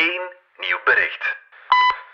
één 0.00 0.22
nieuw 0.56 0.80
bericht. 0.84 1.38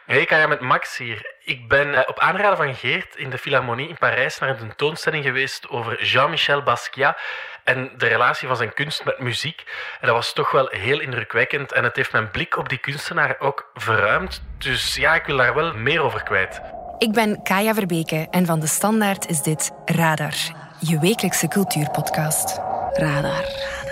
Hey, 0.06 0.20
ik 0.20 0.28
ga 0.28 0.46
met 0.46 0.60
Max 0.60 0.96
hier. 0.96 1.34
Ik 1.44 1.68
ben 1.68 1.94
eh, 1.94 2.02
op 2.06 2.18
aanraden 2.18 2.56
van 2.56 2.74
Geert 2.74 3.16
in 3.16 3.30
de 3.30 3.38
Philharmonie 3.38 3.88
in 3.88 3.98
Parijs 3.98 4.38
naar 4.38 4.48
een 4.48 4.56
tentoonstelling 4.56 5.24
geweest 5.24 5.68
over 5.68 6.04
Jean-Michel 6.04 6.62
Basquiat 6.62 7.18
en 7.64 7.90
de 7.96 8.06
relatie 8.06 8.48
van 8.48 8.56
zijn 8.56 8.74
kunst 8.74 9.04
met 9.04 9.18
muziek. 9.18 9.64
En 10.00 10.06
dat 10.06 10.16
was 10.16 10.32
toch 10.32 10.50
wel 10.50 10.68
heel 10.68 11.00
indrukwekkend 11.00 11.72
en 11.72 11.84
het 11.84 11.96
heeft 11.96 12.12
mijn 12.12 12.30
blik 12.30 12.56
op 12.56 12.68
die 12.68 12.78
kunstenaar 12.78 13.36
ook 13.38 13.70
verruimd. 13.74 14.42
Dus 14.58 14.94
ja, 14.94 15.14
ik 15.14 15.24
wil 15.24 15.36
daar 15.36 15.54
wel 15.54 15.74
meer 15.74 16.02
over 16.02 16.22
kwijt. 16.22 16.60
Ik 16.98 17.12
ben 17.12 17.42
Kaya 17.42 17.74
Verbeke 17.74 18.26
en 18.30 18.46
van 18.46 18.60
De 18.60 18.66
Standaard 18.66 19.28
is 19.28 19.42
dit 19.42 19.70
Radar, 19.84 20.34
je 20.80 20.98
wekelijkse 21.00 21.48
cultuurpodcast. 21.48 22.58
Radar. 22.92 23.44
Radar. 23.44 23.85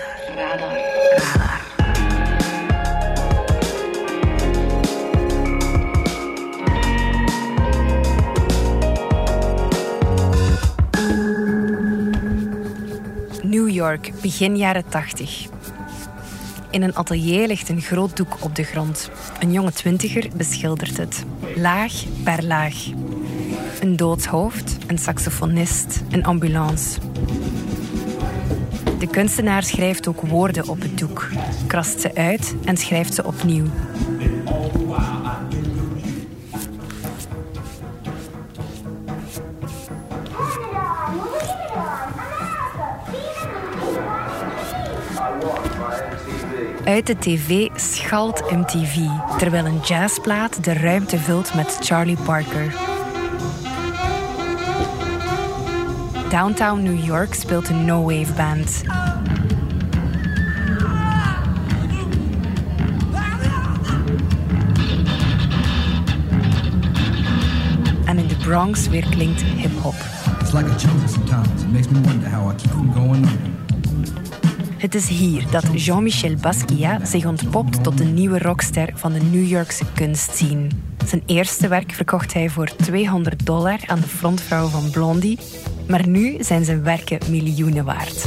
New 13.55 13.69
York, 13.69 14.11
begin 14.21 14.57
jaren 14.57 14.83
80. 14.89 15.47
In 16.69 16.81
een 16.81 16.95
atelier 16.95 17.47
ligt 17.47 17.69
een 17.69 17.81
groot 17.81 18.17
doek 18.17 18.37
op 18.39 18.55
de 18.55 18.63
grond. 18.63 19.09
Een 19.39 19.51
jonge 19.51 19.71
twintiger 19.71 20.29
beschildert 20.35 20.97
het, 20.97 21.23
laag 21.55 21.93
per 22.23 22.45
laag. 22.45 22.73
Een 23.81 23.95
doodshoofd, 23.95 24.77
een 24.87 24.97
saxofonist, 24.97 26.03
een 26.11 26.25
ambulance. 26.25 26.99
De 28.99 29.07
kunstenaar 29.07 29.63
schrijft 29.63 30.07
ook 30.07 30.21
woorden 30.21 30.67
op 30.67 30.81
het 30.81 30.97
doek, 30.97 31.29
krast 31.67 32.01
ze 32.01 32.15
uit 32.15 32.55
en 32.65 32.77
schrijft 32.77 33.13
ze 33.13 33.23
opnieuw. 33.23 33.65
Uit 46.85 47.07
de 47.07 47.17
tv 47.17 47.69
schalt 47.75 48.51
MTV, 48.51 48.97
terwijl 49.37 49.65
een 49.65 49.79
jazzplaat 49.79 50.63
de 50.63 50.73
ruimte 50.73 51.17
vult 51.17 51.53
met 51.53 51.77
Charlie 51.81 52.17
Parker. 52.17 52.75
Downtown 56.29 56.83
New 56.83 57.05
York 57.05 57.33
speelt 57.33 57.69
een 57.69 57.85
no-wave 57.85 58.33
band. 58.33 58.83
En 68.05 68.17
in 68.17 68.27
de 68.27 68.35
Bronx 68.35 68.87
weer 68.87 69.09
klinkt 69.09 69.41
hip-hop. 69.41 69.95
It's 70.41 70.51
like 70.51 70.69
a 70.69 70.75
jungle 70.75 71.07
sometimes. 71.07 71.61
It 71.61 71.71
makes 71.71 71.87
me 71.87 72.01
wonder 72.01 72.29
how 72.29 72.51
I 72.51 72.55
keep 72.55 72.71
going 72.93 73.15
under. 73.15 73.64
Het 74.85 74.95
is 74.95 75.07
hier 75.07 75.49
dat 75.51 75.83
Jean-Michel 75.83 76.35
Basquiat 76.35 77.07
zich 77.07 77.25
ontpopt 77.25 77.83
tot 77.83 77.97
de 77.97 78.03
nieuwe 78.03 78.39
rockster 78.39 78.89
van 78.95 79.13
de 79.13 79.19
New 79.19 79.47
Yorkse 79.47 79.85
kunstscene. 79.93 80.67
Zijn 81.05 81.23
eerste 81.25 81.67
werk 81.67 81.91
verkocht 81.91 82.33
hij 82.33 82.49
voor 82.49 82.75
200 82.75 83.45
dollar 83.45 83.79
aan 83.85 83.99
de 83.99 84.07
frontvrouw 84.07 84.67
van 84.67 84.89
Blondie, 84.89 85.39
maar 85.87 86.07
nu 86.07 86.43
zijn 86.43 86.65
zijn 86.65 86.83
werken 86.83 87.19
miljoenen 87.29 87.85
waard. 87.85 88.25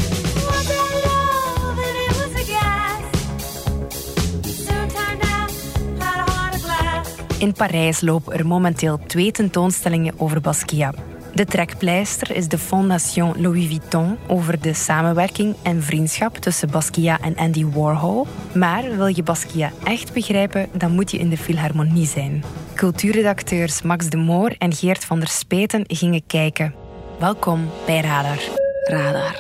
In 7.39 7.53
Parijs 7.53 8.01
lopen 8.01 8.33
er 8.33 8.47
momenteel 8.47 9.01
twee 9.07 9.33
tentoonstellingen 9.33 10.15
over 10.17 10.41
Basquiat. 10.41 10.95
De 11.35 11.45
trekpleister 11.45 12.37
is 12.37 12.49
de 12.49 12.59
Fondation 12.59 13.35
Louis 13.41 13.67
Vuitton 13.67 14.19
over 14.27 14.61
de 14.61 14.73
samenwerking 14.73 15.55
en 15.63 15.83
vriendschap 15.83 16.37
tussen 16.37 16.71
Basquiat 16.71 17.21
en 17.21 17.37
Andy 17.37 17.67
Warhol. 17.67 18.27
Maar 18.55 18.97
wil 18.97 19.07
je 19.07 19.23
Basquiat 19.23 19.73
echt 19.85 20.13
begrijpen, 20.13 20.69
dan 20.73 20.93
moet 20.93 21.11
je 21.11 21.19
in 21.19 21.29
de 21.29 21.37
Philharmonie 21.37 22.07
zijn. 22.07 22.45
Cultuurredacteurs 22.75 23.83
Max 23.83 24.09
de 24.09 24.17
Moor 24.17 24.55
en 24.59 24.75
Geert 24.75 25.05
van 25.05 25.19
der 25.19 25.29
Speten 25.29 25.85
gingen 25.87 26.27
kijken. 26.27 26.75
Welkom 27.19 27.71
bij 27.87 28.01
Radar. 28.01 28.39
Radar. 28.85 29.37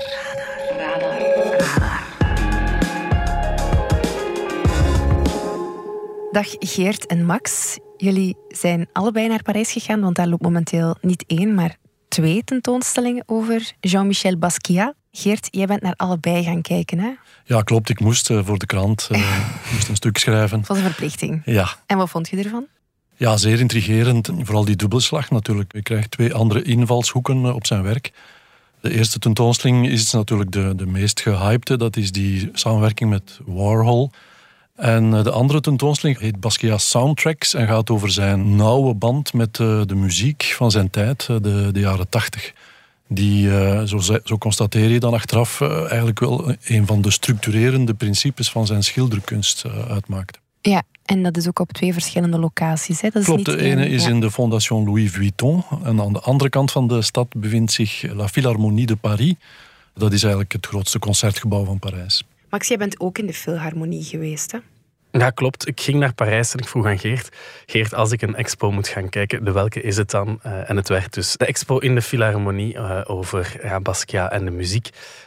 Radar. 0.78 1.19
Radar. 1.69 2.08
Dag 6.31 6.55
Geert 6.59 7.06
en 7.06 7.25
Max. 7.25 7.78
Jullie 7.97 8.37
zijn 8.49 8.89
allebei 8.93 9.28
naar 9.28 9.43
Parijs 9.43 9.72
gegaan, 9.72 10.00
want 10.00 10.16
daar 10.16 10.27
loopt 10.27 10.43
momenteel 10.43 10.97
niet 11.00 11.25
één, 11.27 11.55
maar 11.55 11.77
twee 12.09 12.44
tentoonstellingen 12.44 13.22
over 13.27 13.72
Jean-Michel 13.81 14.38
Basquiat. 14.38 14.94
Geert, 15.12 15.49
jij 15.50 15.67
bent 15.67 15.83
naar 15.83 15.94
allebei 15.97 16.43
gaan 16.44 16.62
kijken, 16.62 16.99
hè? 16.99 17.11
Ja, 17.44 17.62
klopt. 17.62 17.88
Ik 17.88 18.00
moest 18.00 18.31
uh, 18.31 18.44
voor 18.44 18.59
de 18.59 18.67
krant 18.67 19.09
uh, 19.12 19.19
moest 19.72 19.88
een 19.88 19.97
stuk 19.97 20.19
schrijven. 20.19 20.59
Het 20.59 20.69
was 20.69 20.77
een 20.77 20.84
verplichting. 20.84 21.43
Ja. 21.44 21.69
En 21.87 21.97
wat 21.97 22.11
vond 22.11 22.28
je 22.28 22.37
ervan? 22.37 22.67
Ja, 23.17 23.37
zeer 23.37 23.61
intrigerend. 23.61 24.31
Vooral 24.43 24.65
die 24.65 24.77
dubbelslag 24.77 25.31
natuurlijk. 25.31 25.72
Je 25.72 25.83
krijgt 25.83 26.11
twee 26.11 26.34
andere 26.34 26.62
invalshoeken 26.62 27.44
uh, 27.44 27.55
op 27.55 27.67
zijn 27.67 27.83
werk. 27.83 28.12
De 28.81 28.91
eerste 28.91 29.19
tentoonstelling 29.19 29.88
is 29.88 30.11
natuurlijk 30.11 30.53
de, 30.53 30.72
de 30.77 30.87
meest 30.87 31.21
gehypte. 31.21 31.77
Dat 31.77 31.97
is 31.97 32.12
die 32.12 32.49
samenwerking 32.53 33.11
met 33.11 33.38
Warhol. 33.47 34.11
En 34.78 35.11
de 35.11 35.31
andere 35.31 35.61
tentoonstelling 35.61 36.19
heet 36.19 36.41
Basquiat 36.41 36.81
Soundtracks 36.81 37.55
en 37.55 37.66
gaat 37.66 37.91
over 37.91 38.11
zijn 38.11 38.56
nauwe 38.56 38.94
band 38.94 39.33
met 39.33 39.55
de 39.55 39.94
muziek 39.94 40.43
van 40.43 40.71
zijn 40.71 40.91
tijd, 40.91 41.27
de, 41.27 41.69
de 41.72 41.81
jaren 41.81 42.09
tachtig. 42.09 42.53
Die, 43.09 43.49
zo, 43.87 43.99
zo 44.25 44.38
constateer 44.38 44.88
je 44.88 45.00
dan 45.00 45.12
achteraf, 45.12 45.61
eigenlijk 45.61 46.21
wel 46.21 46.55
een 46.65 46.87
van 46.87 47.03
de 47.03 47.11
structurerende 47.11 47.94
principes 47.94 48.50
van 48.50 48.67
zijn 48.67 48.84
schilderkunst 48.84 49.65
uitmaakt. 49.88 50.41
Ja, 50.61 50.83
en 51.05 51.22
dat 51.22 51.37
is 51.37 51.49
ook 51.49 51.59
op 51.59 51.72
twee 51.72 51.93
verschillende 51.93 52.38
locaties. 52.38 53.00
Hè? 53.00 53.09
Dat 53.09 53.22
is 53.22 53.28
Klopt, 53.28 53.47
niet 53.47 53.59
de 53.59 53.65
ene 53.65 53.88
is 53.88 54.05
ja. 54.05 54.09
in 54.09 54.21
de 54.21 54.31
Fondation 54.31 54.84
Louis 54.84 55.11
Vuitton. 55.11 55.65
En 55.84 56.00
aan 56.00 56.12
de 56.12 56.21
andere 56.21 56.50
kant 56.50 56.72
van 56.72 56.88
de 56.88 57.03
stad 57.03 57.27
bevindt 57.37 57.72
zich 57.72 58.05
La 58.12 58.28
Philharmonie 58.28 58.87
de 58.87 58.97
Paris. 58.97 59.34
Dat 59.94 60.12
is 60.12 60.22
eigenlijk 60.22 60.53
het 60.53 60.67
grootste 60.67 60.99
concertgebouw 60.99 61.65
van 61.65 61.78
Parijs. 61.78 62.25
Max, 62.51 62.69
jij 62.69 62.77
bent 62.77 63.01
ook 63.01 63.19
in 63.19 63.27
de 63.27 63.35
Philharmonie 63.35 64.05
geweest, 64.05 64.53
hè? 64.53 64.59
Ja, 65.11 65.31
klopt. 65.31 65.69
Ik 65.69 65.81
ging 65.81 65.99
naar 65.99 66.15
Parijs 66.15 66.53
en 66.53 66.59
ik 66.59 66.69
vroeg 66.69 66.87
aan 66.87 66.99
Geert... 66.99 67.37
Geert, 67.67 67.95
als 67.95 68.13
ik 68.13 68.23
een 68.23 68.35
expo 68.37 68.71
moet 68.71 68.89
gaan 68.89 69.09
kijken, 69.09 69.45
de 69.45 69.53
welke 69.53 69.81
is 69.81 69.97
het 69.97 70.11
dan? 70.11 70.41
Uh, 70.47 70.71
en 70.71 70.77
het 70.77 70.89
werd 70.89 71.15
dus 71.15 71.37
de 71.37 71.47
expo 71.47 71.79
in 71.79 71.95
de 71.95 72.03
Philharmonie 72.03 72.75
uh, 72.75 73.01
over 73.05 73.61
ja, 73.63 73.81
Basquiat 73.81 74.33
en 74.33 74.45
de 74.45 74.51
muziek. 74.51 74.87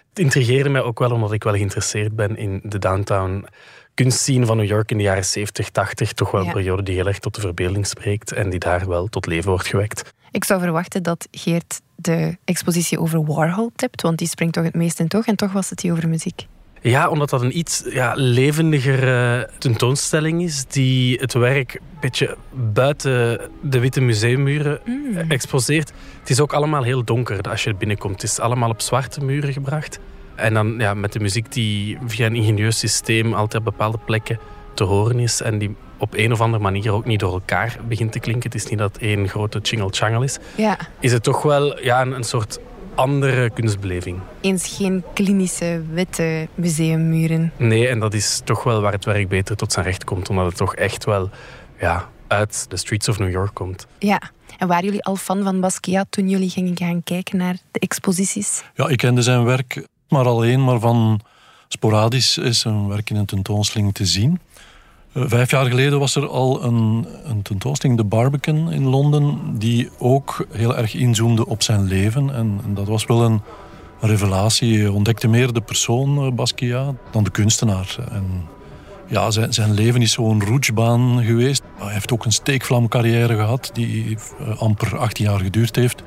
Het 0.09 0.19
intrigeerde 0.19 0.69
mij 0.69 0.81
ook 0.81 0.99
wel 0.99 1.11
omdat 1.11 1.31
ik 1.31 1.43
wel 1.43 1.53
geïnteresseerd 1.53 2.15
ben 2.15 2.37
in 2.37 2.61
de 2.63 2.79
downtown 2.79 3.45
kunstscene 3.93 4.45
van 4.45 4.57
New 4.57 4.65
York 4.65 4.91
in 4.91 4.97
de 4.97 5.03
jaren 5.03 5.25
70, 5.25 5.69
80. 5.69 6.13
Toch 6.13 6.31
wel 6.31 6.41
een 6.41 6.47
Ja. 6.47 6.53
periode 6.53 6.83
die 6.83 6.95
heel 6.95 7.07
erg 7.07 7.19
tot 7.19 7.35
de 7.35 7.41
verbeelding 7.41 7.87
spreekt 7.87 8.31
en 8.31 8.49
die 8.49 8.59
daar 8.59 8.87
wel 8.87 9.07
tot 9.07 9.25
leven 9.25 9.49
wordt 9.49 9.67
gewekt. 9.67 10.13
Ik 10.31 10.43
zou 10.43 10.61
verwachten 10.61 11.03
dat 11.03 11.27
Geert 11.31 11.81
de 11.95 12.37
expositie 12.45 12.99
over 12.99 13.25
Warhol 13.25 13.71
tipt, 13.75 14.01
want 14.01 14.17
die 14.17 14.27
springt 14.27 14.53
toch 14.53 14.63
het 14.63 14.75
meest 14.75 14.99
in 14.99 15.07
toch, 15.07 15.25
en 15.25 15.35
toch 15.35 15.51
was 15.51 15.69
het 15.69 15.79
die 15.79 15.91
over 15.91 16.09
muziek. 16.09 16.47
Ja, 16.83 17.09
omdat 17.09 17.29
dat 17.29 17.41
een 17.41 17.57
iets 17.57 17.83
ja, 17.89 18.13
levendiger 18.15 19.03
uh, 19.37 19.43
tentoonstelling 19.57 20.41
is, 20.43 20.65
die 20.65 21.17
het 21.19 21.33
werk 21.33 21.73
een 21.73 21.79
beetje 21.99 22.37
buiten 22.51 23.41
de 23.61 23.79
witte 23.79 24.01
museummuren 24.01 24.79
Mm. 24.85 25.17
exposeert. 25.31 25.91
Het 26.19 26.29
is 26.29 26.39
ook 26.39 26.53
allemaal 26.53 26.83
heel 26.83 27.03
donker 27.03 27.41
als 27.41 27.63
je 27.63 27.75
binnenkomt. 27.75 28.21
Het 28.21 28.31
is 28.31 28.39
allemaal 28.39 28.69
op 28.69 28.81
zwarte 28.81 29.23
muren 29.23 29.53
gebracht. 29.53 29.99
En 30.35 30.53
dan 30.53 30.75
ja, 30.77 30.93
met 30.93 31.13
de 31.13 31.19
muziek 31.19 31.51
die 31.51 31.97
via 32.05 32.25
een 32.25 32.35
ingenieus 32.35 32.79
systeem 32.79 33.33
altijd 33.33 33.65
op 33.65 33.71
bepaalde 33.71 33.97
plekken 34.05 34.39
te 34.73 34.83
horen 34.83 35.19
is 35.19 35.41
en 35.41 35.57
die 35.57 35.75
op 35.97 36.13
een 36.15 36.31
of 36.31 36.41
andere 36.41 36.63
manier 36.63 36.91
ook 36.91 37.05
niet 37.05 37.19
door 37.19 37.33
elkaar 37.33 37.77
begint 37.87 38.11
te 38.11 38.19
klinken. 38.19 38.51
Het 38.51 38.63
is 38.63 38.69
niet 38.69 38.79
dat 38.79 38.93
het 38.93 39.01
één 39.01 39.29
grote 39.29 39.59
chingle-changle 39.61 40.23
is. 40.23 40.37
Ja, 40.55 40.77
Is 40.99 41.11
het 41.11 41.23
toch 41.23 41.41
wel 41.41 41.83
ja, 41.83 42.01
een, 42.01 42.11
een 42.11 42.23
soort 42.23 42.59
andere 42.95 43.49
kunstbeleving. 43.49 44.19
eens 44.41 44.75
geen 44.77 45.03
klinische 45.13 45.83
witte 45.93 46.47
museummuren. 46.55 47.51
Nee, 47.57 47.87
en 47.87 47.99
dat 47.99 48.13
is 48.13 48.41
toch 48.43 48.63
wel 48.63 48.81
waar 48.81 48.91
het 48.91 49.05
werk 49.05 49.27
beter 49.27 49.55
tot 49.55 49.71
zijn 49.71 49.85
recht 49.85 50.03
komt. 50.03 50.29
Omdat 50.29 50.45
het 50.45 50.57
toch 50.57 50.75
echt 50.75 51.05
wel 51.05 51.29
ja, 51.79 52.09
uit 52.27 52.65
de 52.69 52.77
streets 52.77 53.09
of 53.09 53.19
New 53.19 53.31
York 53.31 53.53
komt. 53.53 53.87
Ja, 53.99 54.21
en 54.57 54.67
waren 54.67 54.85
jullie 54.85 55.03
al 55.03 55.15
fan 55.15 55.43
van 55.43 55.59
Basquiat 55.59 56.07
toen 56.09 56.29
jullie 56.29 56.49
gingen 56.49 56.77
gaan 56.77 57.03
kijken 57.03 57.37
naar 57.37 57.57
de 57.71 57.79
exposities? 57.79 58.63
Ja, 58.75 58.87
ik 58.87 58.97
kende 58.97 59.21
zijn 59.21 59.43
werk 59.43 59.83
maar 60.11 60.25
alleen, 60.25 60.63
maar 60.63 60.79
van 60.79 61.19
sporadisch 61.67 62.37
is 62.37 62.59
zijn 62.59 62.87
werk 62.87 63.09
in 63.09 63.15
een 63.15 63.25
tentoonstelling 63.25 63.93
te 63.93 64.05
zien. 64.05 64.39
Uh, 65.13 65.23
vijf 65.27 65.51
jaar 65.51 65.65
geleden 65.65 65.99
was 65.99 66.15
er 66.15 66.27
al 66.27 66.63
een, 66.63 67.07
een 67.23 67.41
tentoonstelling, 67.41 67.99
de 67.99 68.05
Barbican 68.05 68.71
in 68.71 68.87
Londen, 68.87 69.39
die 69.57 69.89
ook 69.99 70.45
heel 70.51 70.77
erg 70.77 70.93
inzoomde 70.93 71.45
op 71.45 71.63
zijn 71.63 71.83
leven. 71.83 72.33
En, 72.33 72.61
dat 72.67 72.87
was 72.87 73.05
wel 73.05 73.23
een 73.23 73.41
revelatie. 73.99 74.91
Ontdekte 74.91 75.27
meer 75.27 75.53
de 75.53 75.61
persoon 75.61 76.25
uh, 76.25 76.31
Basquiat 76.31 76.95
dan 77.11 77.23
de 77.23 77.29
kunstenaar. 77.29 77.95
En 78.11 78.47
Ja, 79.07 79.31
zijn, 79.31 79.53
zijn 79.53 79.73
leven 79.73 80.01
is 80.01 80.11
zo'n 80.11 80.45
roetsbaan 80.45 81.23
geweest. 81.23 81.63
Hij 81.77 81.93
heeft 81.93 82.13
ook 82.13 82.25
een 82.25 82.31
steekvlamcarrière 82.31 83.35
gehad 83.35 83.69
die 83.73 84.17
eh, 84.39 84.61
amper 84.61 84.97
18 84.97 85.25
jaar 85.25 85.39
geduurd 85.39 85.75
heeft. 85.75 86.03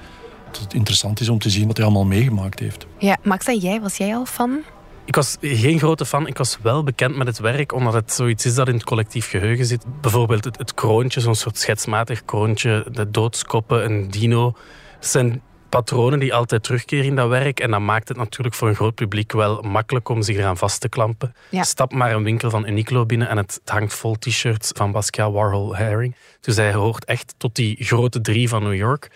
Dat 0.51 0.61
het 0.61 0.75
interessant 0.75 1.21
is 1.21 1.29
om 1.29 1.39
te 1.39 1.51
zien 1.51 1.67
wat 1.67 1.77
hij 1.77 1.87
allemaal 1.87 2.05
meegemaakt 2.05 2.59
heeft. 2.59 2.87
Ja, 2.99 3.17
Max 3.23 3.47
en 3.47 3.59
jij, 3.59 3.81
was 3.81 3.97
jij 3.97 4.17
al 4.17 4.25
fan? 4.25 4.63
Ik 5.05 5.15
was 5.15 5.37
geen 5.41 5.79
grote 5.79 6.07
fan. 6.07 6.27
Ik 6.27 6.39
was 6.39 6.59
wel 6.63 6.85
bekend 6.85 7.17
met 7.17 7.27
het 7.27 7.39
werk, 7.39 7.73
omdat 7.73 7.93
het 7.93 8.13
zoiets 8.13 8.47
is 8.47 8.55
dat 8.55 8.69
in 8.69 8.75
het 8.75 8.85
collectief 8.85 9.31
geheugen 9.31 9.67
zit. 9.67 9.85
Bijvoorbeeld 10.01 10.45
het, 10.45 10.59
het 10.59 10.75
kroontje, 10.75 11.21
zo'n 11.21 11.35
soort 11.35 11.59
schetsmatig 11.59 12.25
kroontje, 12.25 12.87
de 12.91 13.11
doodskoppen, 13.11 13.85
een 13.85 14.11
dino. 14.11 14.53
Dat 15.01 15.09
zijn 15.09 15.43
patronen 15.69 16.19
die 16.19 16.35
altijd 16.35 16.63
terugkeren 16.63 17.05
in 17.05 17.17
dat 17.17 17.29
werk. 17.29 17.61
En 17.61 17.71
dat 17.71 17.81
maakt 17.81 18.09
het 18.09 18.17
natuurlijk 18.17 18.55
voor 18.55 18.69
een 18.69 18.75
groot 18.75 18.95
publiek 18.95 19.33
wel 19.33 19.63
makkelijk 19.63 20.09
om 20.09 20.23
zich 20.23 20.37
eraan 20.37 20.57
vast 20.57 20.81
te 20.81 20.89
klampen. 20.89 21.35
Ja. 21.51 21.63
Stap 21.63 21.93
maar 21.93 22.13
een 22.13 22.25
winkel 22.25 22.51
van 22.51 22.69
Uniqlo 22.69 23.07
binnen 23.07 23.29
en 23.29 23.37
het 23.37 23.61
hangt 23.65 23.95
vol 23.95 24.15
t-shirts 24.15 24.71
van 24.75 24.93
Basquiat, 24.93 25.33
Warhol, 25.33 25.77
Haring. 25.77 26.17
Dus 26.41 26.57
hij 26.57 26.75
hoort 26.75 27.05
echt 27.05 27.35
tot 27.37 27.55
die 27.55 27.77
grote 27.85 28.21
drie 28.21 28.49
van 28.49 28.63
New 28.63 28.75
York. 28.75 29.11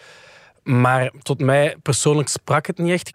Maar 0.62 1.10
tot 1.22 1.40
mij 1.40 1.76
persoonlijk 1.82 2.28
sprak 2.28 2.66
het 2.66 2.78
niet 2.78 2.92
echt 2.92 3.12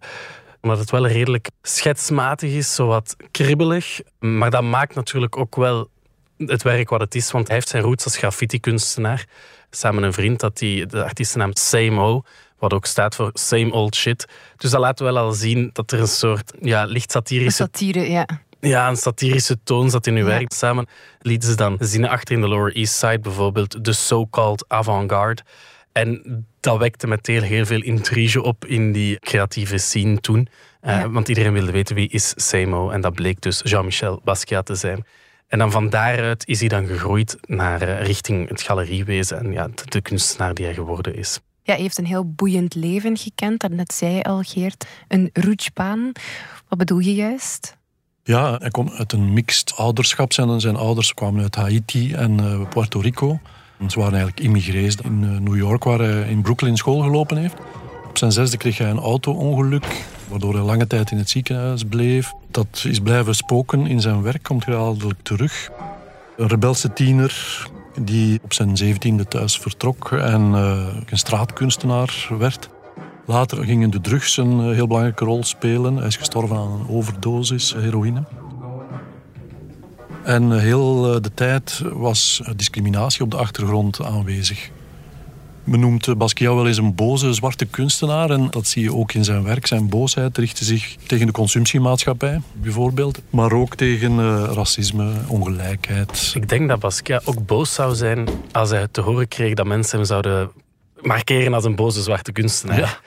omdat 0.64 0.80
het 0.80 0.92
wel 0.92 1.08
redelijk 1.08 1.50
schetsmatig 1.62 2.52
is, 2.52 2.76
zowat 2.76 3.16
kribbelig. 3.32 4.00
Maar 4.20 4.52
dat 4.52 4.64
maakt 4.64 4.96
natuurlijk 4.96 5.38
ook 5.38 5.56
wel 5.56 5.90
het 6.38 6.64
werk 6.64 6.90
wat 6.90 7.00
het 7.00 7.16
is, 7.16 7.32
want 7.32 7.48
hij 7.48 7.56
heeft 7.56 7.70
zijn 7.70 7.84
roots 7.84 8.04
als 8.04 8.18
graffiti-kunstenaar. 8.18 9.26
Samen 9.70 9.96
met 9.96 10.04
een 10.04 10.14
vriend 10.14 10.40
dat 10.40 10.60
hij 10.60 10.86
de 10.88 11.04
artiestennaam 11.04 11.52
Same 11.54 12.02
O, 12.02 12.22
wat 12.60 12.74
ook 12.74 12.86
staat 12.86 13.16
voor 13.16 13.30
Same 13.34 13.72
Old 13.72 13.96
Shit. 13.96 14.28
Dus 14.58 14.72
dat 14.72 14.80
laat 14.80 15.00
wel 15.00 15.18
al 15.18 15.32
zien 15.32 15.70
dat 15.74 15.92
er 15.92 16.00
een 16.00 16.08
soort 16.08 16.54
ja, 16.62 16.86
licht 16.86 17.12
satirische 17.12 17.64
Satire, 17.64 18.10
ja. 18.12 18.28
ja, 18.60 18.90
een 18.90 18.96
satirische 18.98 19.58
toon 19.64 19.90
zat 19.90 20.08
in 20.08 20.16
uw 20.16 20.28
Ja. 20.28 20.38
werk. 20.38 20.54
Samen 20.54 20.88
lieten 21.20 21.50
ze 21.50 21.56
dan 21.56 21.78
zinnen 21.80 22.10
achter 22.10 22.36
in 22.36 22.42
de 22.42 22.48
Lower 22.48 22.76
East 22.76 22.96
Side, 22.96 23.20
bijvoorbeeld 23.20 23.86
de 23.86 23.94
so-called 23.94 24.66
avant-garde. 24.68 25.42
En 25.94 26.46
dat 26.60 26.78
wekte 26.78 27.08
meteen 27.08 27.42
heel 27.42 27.66
veel 27.66 27.82
intrige 27.82 28.42
op 28.44 28.66
in 28.66 28.92
die 28.92 29.20
creatieve 29.20 29.78
scene 29.78 30.20
toen. 30.20 30.48
Eh, 30.82 30.98
Ja. 31.00 31.10
Want 31.10 31.28
iedereen 31.28 31.54
wilde 31.54 31.72
weten 31.72 31.96
wie 31.96 32.10
is 32.10 32.34
Seymour. 32.36 32.92
En 32.92 33.02
dat 33.02 33.14
bleek 33.14 33.42
dus 33.42 33.62
Jean-Michel 33.64 34.22
Basquiat 34.24 34.66
te 34.66 34.76
zijn. 34.76 35.06
En 35.48 35.60
dan 35.60 35.72
van 35.72 35.90
daaruit 35.90 36.48
is 36.48 36.60
hij 36.60 36.70
dan 36.70 36.86
gegroeid 36.88 37.38
naar 37.42 37.82
eh, 37.82 38.06
richting 38.06 38.50
het 38.50 38.62
galeriewezen. 38.62 39.38
En 39.40 39.52
ja, 39.52 39.68
de, 39.68 39.84
de 39.86 40.02
kunstenaar 40.02 40.54
die 40.54 40.66
hij 40.66 40.74
geworden 40.74 41.16
is. 41.16 41.40
Ja, 41.64 41.74
hij 41.74 41.82
heeft 41.82 41.98
een 41.98 42.06
heel 42.06 42.34
boeiend 42.34 42.76
leven 42.76 43.18
gekend. 43.18 43.60
Dat 43.60 43.72
net 43.72 43.94
zei 43.94 44.14
je 44.16 44.24
al, 44.24 44.42
Geert. 44.42 44.86
Een 45.08 45.30
roetsbaan. 45.34 46.12
Wat 46.68 46.78
bedoel 46.78 47.00
je 47.00 47.14
juist? 47.14 47.78
Ja, 48.24 48.58
hij 48.58 48.70
komt 48.70 48.92
uit 48.94 49.12
een 49.14 49.34
mixed 49.34 49.74
ouderschap. 49.76 50.34
Zijn, 50.34 50.60
zijn 50.62 50.76
ouders 50.76 51.14
kwamen 51.14 51.42
uit 51.42 51.56
Haiti 51.56 52.14
en 52.14 52.40
eh, 52.40 52.70
Puerto 52.70 53.00
Rico. 53.00 53.40
Ze 53.88 54.00
waren 54.00 54.14
eigenlijk 54.14 54.46
immigrés 54.46 54.96
in 54.96 55.24
eh, 55.24 55.40
New 55.40 55.56
York, 55.56 55.84
waar 55.84 56.00
hij 56.00 56.30
in 56.30 56.42
Brooklyn 56.42 56.78
school 56.78 57.02
gelopen 57.02 57.38
heeft. 57.38 57.56
Op 58.10 58.18
zijn 58.18 58.32
zesde 58.32 58.58
kreeg 58.58 58.78
hij 58.78 58.90
een 58.90 59.00
auto-ongeluk, 59.00 60.06
waardoor 60.28 60.54
hij 60.54 60.64
lange 60.64 60.88
tijd 60.88 61.12
in 61.12 61.18
het 61.18 61.30
ziekenhuis 61.30 61.84
bleef. 61.84 62.32
Dat 62.52 62.84
is 62.88 63.00
blijven 63.00 63.36
spoken 63.36 63.88
in 63.88 64.02
zijn 64.02 64.22
werk, 64.22 64.44
komt 64.44 64.66
herhaaldelijk 64.66 65.20
terug. 65.22 65.70
Een 66.38 66.48
rebelse 66.48 66.94
tiener 66.94 67.68
die 68.00 68.40
op 68.44 68.54
zijn 68.54 68.78
zeventiende 68.78 69.26
thuis 69.26 69.58
vertrok 69.58 70.12
en 70.12 70.54
eh, 70.54 70.88
een 71.10 71.18
straatkunstenaar 71.18 72.28
werd. 72.38 72.70
Later 73.26 73.64
gingen 73.64 73.90
de 73.90 74.02
drugs 74.02 74.38
een 74.38 74.60
eh, 74.60 74.76
heel 74.76 74.88
belangrijke 74.88 75.26
rol 75.26 75.44
spelen. 75.44 75.96
Hij 75.96 76.08
is 76.08 76.16
gestorven 76.16 76.58
aan 76.58 76.72
een 76.72 76.90
overdosis 76.90 77.74
heroïne. 77.74 78.24
En 80.24 80.52
eh, 80.52 80.60
heel 80.60 81.14
eh, 81.14 81.22
de 81.22 81.34
tijd 81.34 81.82
was 81.94 82.42
eh, 82.44 82.54
discriminatie 82.56 83.22
op 83.22 83.32
de 83.32 83.38
achtergrond 83.38 84.04
aanwezig. 84.04 84.70
Men 85.64 85.80
noemt 85.80 86.18
Basquiat 86.18 86.56
wel 86.56 86.68
eens 86.68 86.78
een 86.78 86.96
boze 86.96 87.34
zwarte 87.34 87.66
kunstenaar. 87.66 88.30
En 88.30 88.48
dat 88.50 88.68
zie 88.68 88.84
je 88.84 88.94
ook 88.94 89.14
in 89.14 89.24
zijn 89.24 89.44
werk. 89.44 89.68
Zijn 89.68 89.90
boosheid 89.90 90.38
richtte 90.38 90.64
zich 90.64 90.96
tegen 91.08 91.26
de 91.26 91.32
consumptiemaatschappij, 91.32 92.42
bijvoorbeeld. 92.54 93.22
Maar 93.30 93.52
ook 93.52 93.76
tegen 93.76 94.46
racisme, 94.54 95.14
ongelijkheid. 95.28 96.32
Ik 96.36 96.50
denk 96.50 96.70
dat 96.70 96.80
Basquiat 96.80 97.28
ook 97.28 97.46
boos 97.46 97.74
zou 97.74 97.96
zijn 97.96 98.28
als 98.52 98.70
hij 98.70 98.88
te 98.92 99.02
horen 99.02 99.28
kreeg 99.28 99.54
dat 99.54 99.66
mensen 99.66 99.98
hem 99.98 100.08
zouden 100.08 100.52
markeren 101.02 101.54
als 101.54 101.66
een 101.66 101.76
boze 101.76 102.02
zwarte 102.02 102.32
kunstenaar. 102.32 102.80
Ja. 102.80 102.98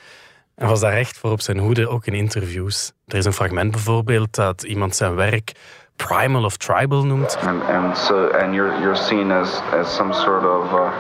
En 0.54 0.68
was 0.68 0.80
daar 0.80 0.92
echt 0.92 1.18
voor 1.18 1.30
op 1.30 1.40
zijn 1.40 1.58
hoede, 1.58 1.88
ook 1.88 2.06
in 2.06 2.14
interviews. 2.14 2.92
Er 3.06 3.18
is 3.18 3.24
een 3.24 3.32
fragment 3.32 3.70
bijvoorbeeld 3.70 4.34
dat 4.34 4.62
iemand 4.62 4.96
zijn 4.96 5.14
werk 5.14 5.52
primal 5.96 6.44
of 6.44 6.56
tribal 6.56 7.04
noemt. 7.04 7.38
and 7.46 7.62
and 7.68 7.96
so 7.98 8.28
and 8.42 8.54
you're 8.54 8.80
you're 8.80 8.96
seen 8.96 9.30
as 9.32 9.62
as 9.80 9.94
some 9.94 10.12
sort 10.14 10.44
of 10.44 10.72
uh, 10.72 10.90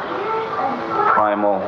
primal 1.14 1.60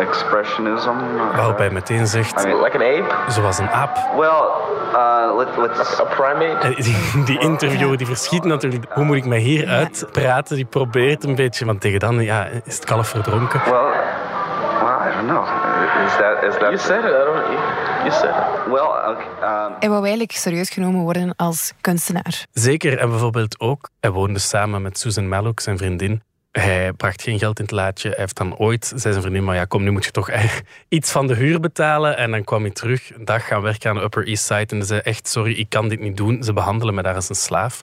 expressionism. 0.00 0.96
Waarop 1.36 1.58
hij 1.58 1.70
meteen 1.70 2.06
zegt, 2.06 2.40
I 2.44 2.46
mean, 2.46 2.62
Like 2.62 2.76
an 2.76 2.82
ape? 2.82 3.30
zoals 3.30 3.58
een 3.58 3.68
aap. 3.70 3.96
well, 4.16 4.42
uh, 4.92 5.36
let, 5.36 5.48
let's 5.56 6.00
A 6.00 6.04
primate? 6.04 6.66
En 6.66 6.74
die, 6.82 7.24
die 7.24 7.38
interviewer 7.38 7.96
die 7.96 8.06
verschiet 8.06 8.44
natuurlijk. 8.44 8.84
Hoe 8.94 9.04
moet 9.04 9.16
ik 9.16 9.24
mij 9.24 9.38
hier 9.38 9.68
uitpraten? 9.68 10.56
Die 10.56 10.64
probeert 10.64 11.24
een 11.24 11.34
beetje, 11.34 11.64
want 11.64 11.80
tegen 11.80 11.98
dan 11.98 12.20
ja, 12.22 12.46
is 12.64 12.74
het 12.74 12.84
kalf 12.84 13.08
verdronken. 13.08 13.60
well, 13.64 13.86
don't 15.20 15.28
know. 15.28 15.44
Is 16.06 16.12
that 16.16 16.42
is 16.42 16.52
that 16.58 16.70
You 16.70 16.78
said 16.78 17.04
it. 17.04 17.10
I 17.10 17.24
don't. 17.24 17.46
You, 17.52 17.58
you 18.04 18.10
said 18.12 18.34
it. 18.34 18.72
well? 18.72 18.90
Okay, 19.12 19.64
um, 19.66 19.72
Hij 19.78 19.88
wou 19.88 20.00
eigenlijk 20.02 20.32
serieus 20.32 20.70
genomen 20.70 21.00
worden 21.00 21.34
als 21.36 21.72
kunstenaar. 21.80 22.46
Zeker, 22.52 22.98
en 22.98 23.08
bijvoorbeeld 23.10 23.60
ook, 23.60 23.88
hij 24.00 24.10
woonde 24.10 24.38
samen 24.38 24.82
met 24.82 24.98
Susan 24.98 25.28
Mallouk, 25.28 25.60
zijn 25.60 25.78
vriendin. 25.78 26.22
Hij 26.52 26.92
bracht 26.92 27.22
geen 27.22 27.38
geld 27.38 27.58
in 27.58 27.64
het 27.64 27.72
laadje. 27.74 28.08
Hij 28.08 28.18
heeft 28.18 28.36
dan 28.36 28.56
ooit, 28.56 28.84
zei 28.86 29.00
zijn 29.00 29.20
vriendin, 29.20 29.44
maar 29.44 29.54
ja, 29.54 29.64
kom, 29.64 29.82
nu 29.82 29.90
moet 29.90 30.04
je 30.04 30.10
toch 30.10 30.30
iets 30.88 31.10
van 31.12 31.26
de 31.26 31.34
huur 31.34 31.60
betalen. 31.60 32.16
En 32.16 32.30
dan 32.30 32.44
kwam 32.44 32.62
hij 32.62 32.70
terug, 32.70 33.14
een 33.14 33.24
dag 33.24 33.46
gaan 33.46 33.62
werken 33.62 33.90
aan 33.90 33.96
de 33.96 34.02
Upper 34.02 34.26
East 34.26 34.44
Side. 34.44 34.66
En 34.66 34.76
hij 34.76 34.86
zei 34.86 35.00
echt, 35.00 35.28
sorry, 35.28 35.52
ik 35.52 35.68
kan 35.68 35.88
dit 35.88 36.00
niet 36.00 36.16
doen. 36.16 36.42
Ze 36.42 36.52
behandelen 36.52 36.94
me 36.94 37.02
daar 37.02 37.14
als 37.14 37.28
een 37.28 37.34
slaaf. 37.34 37.80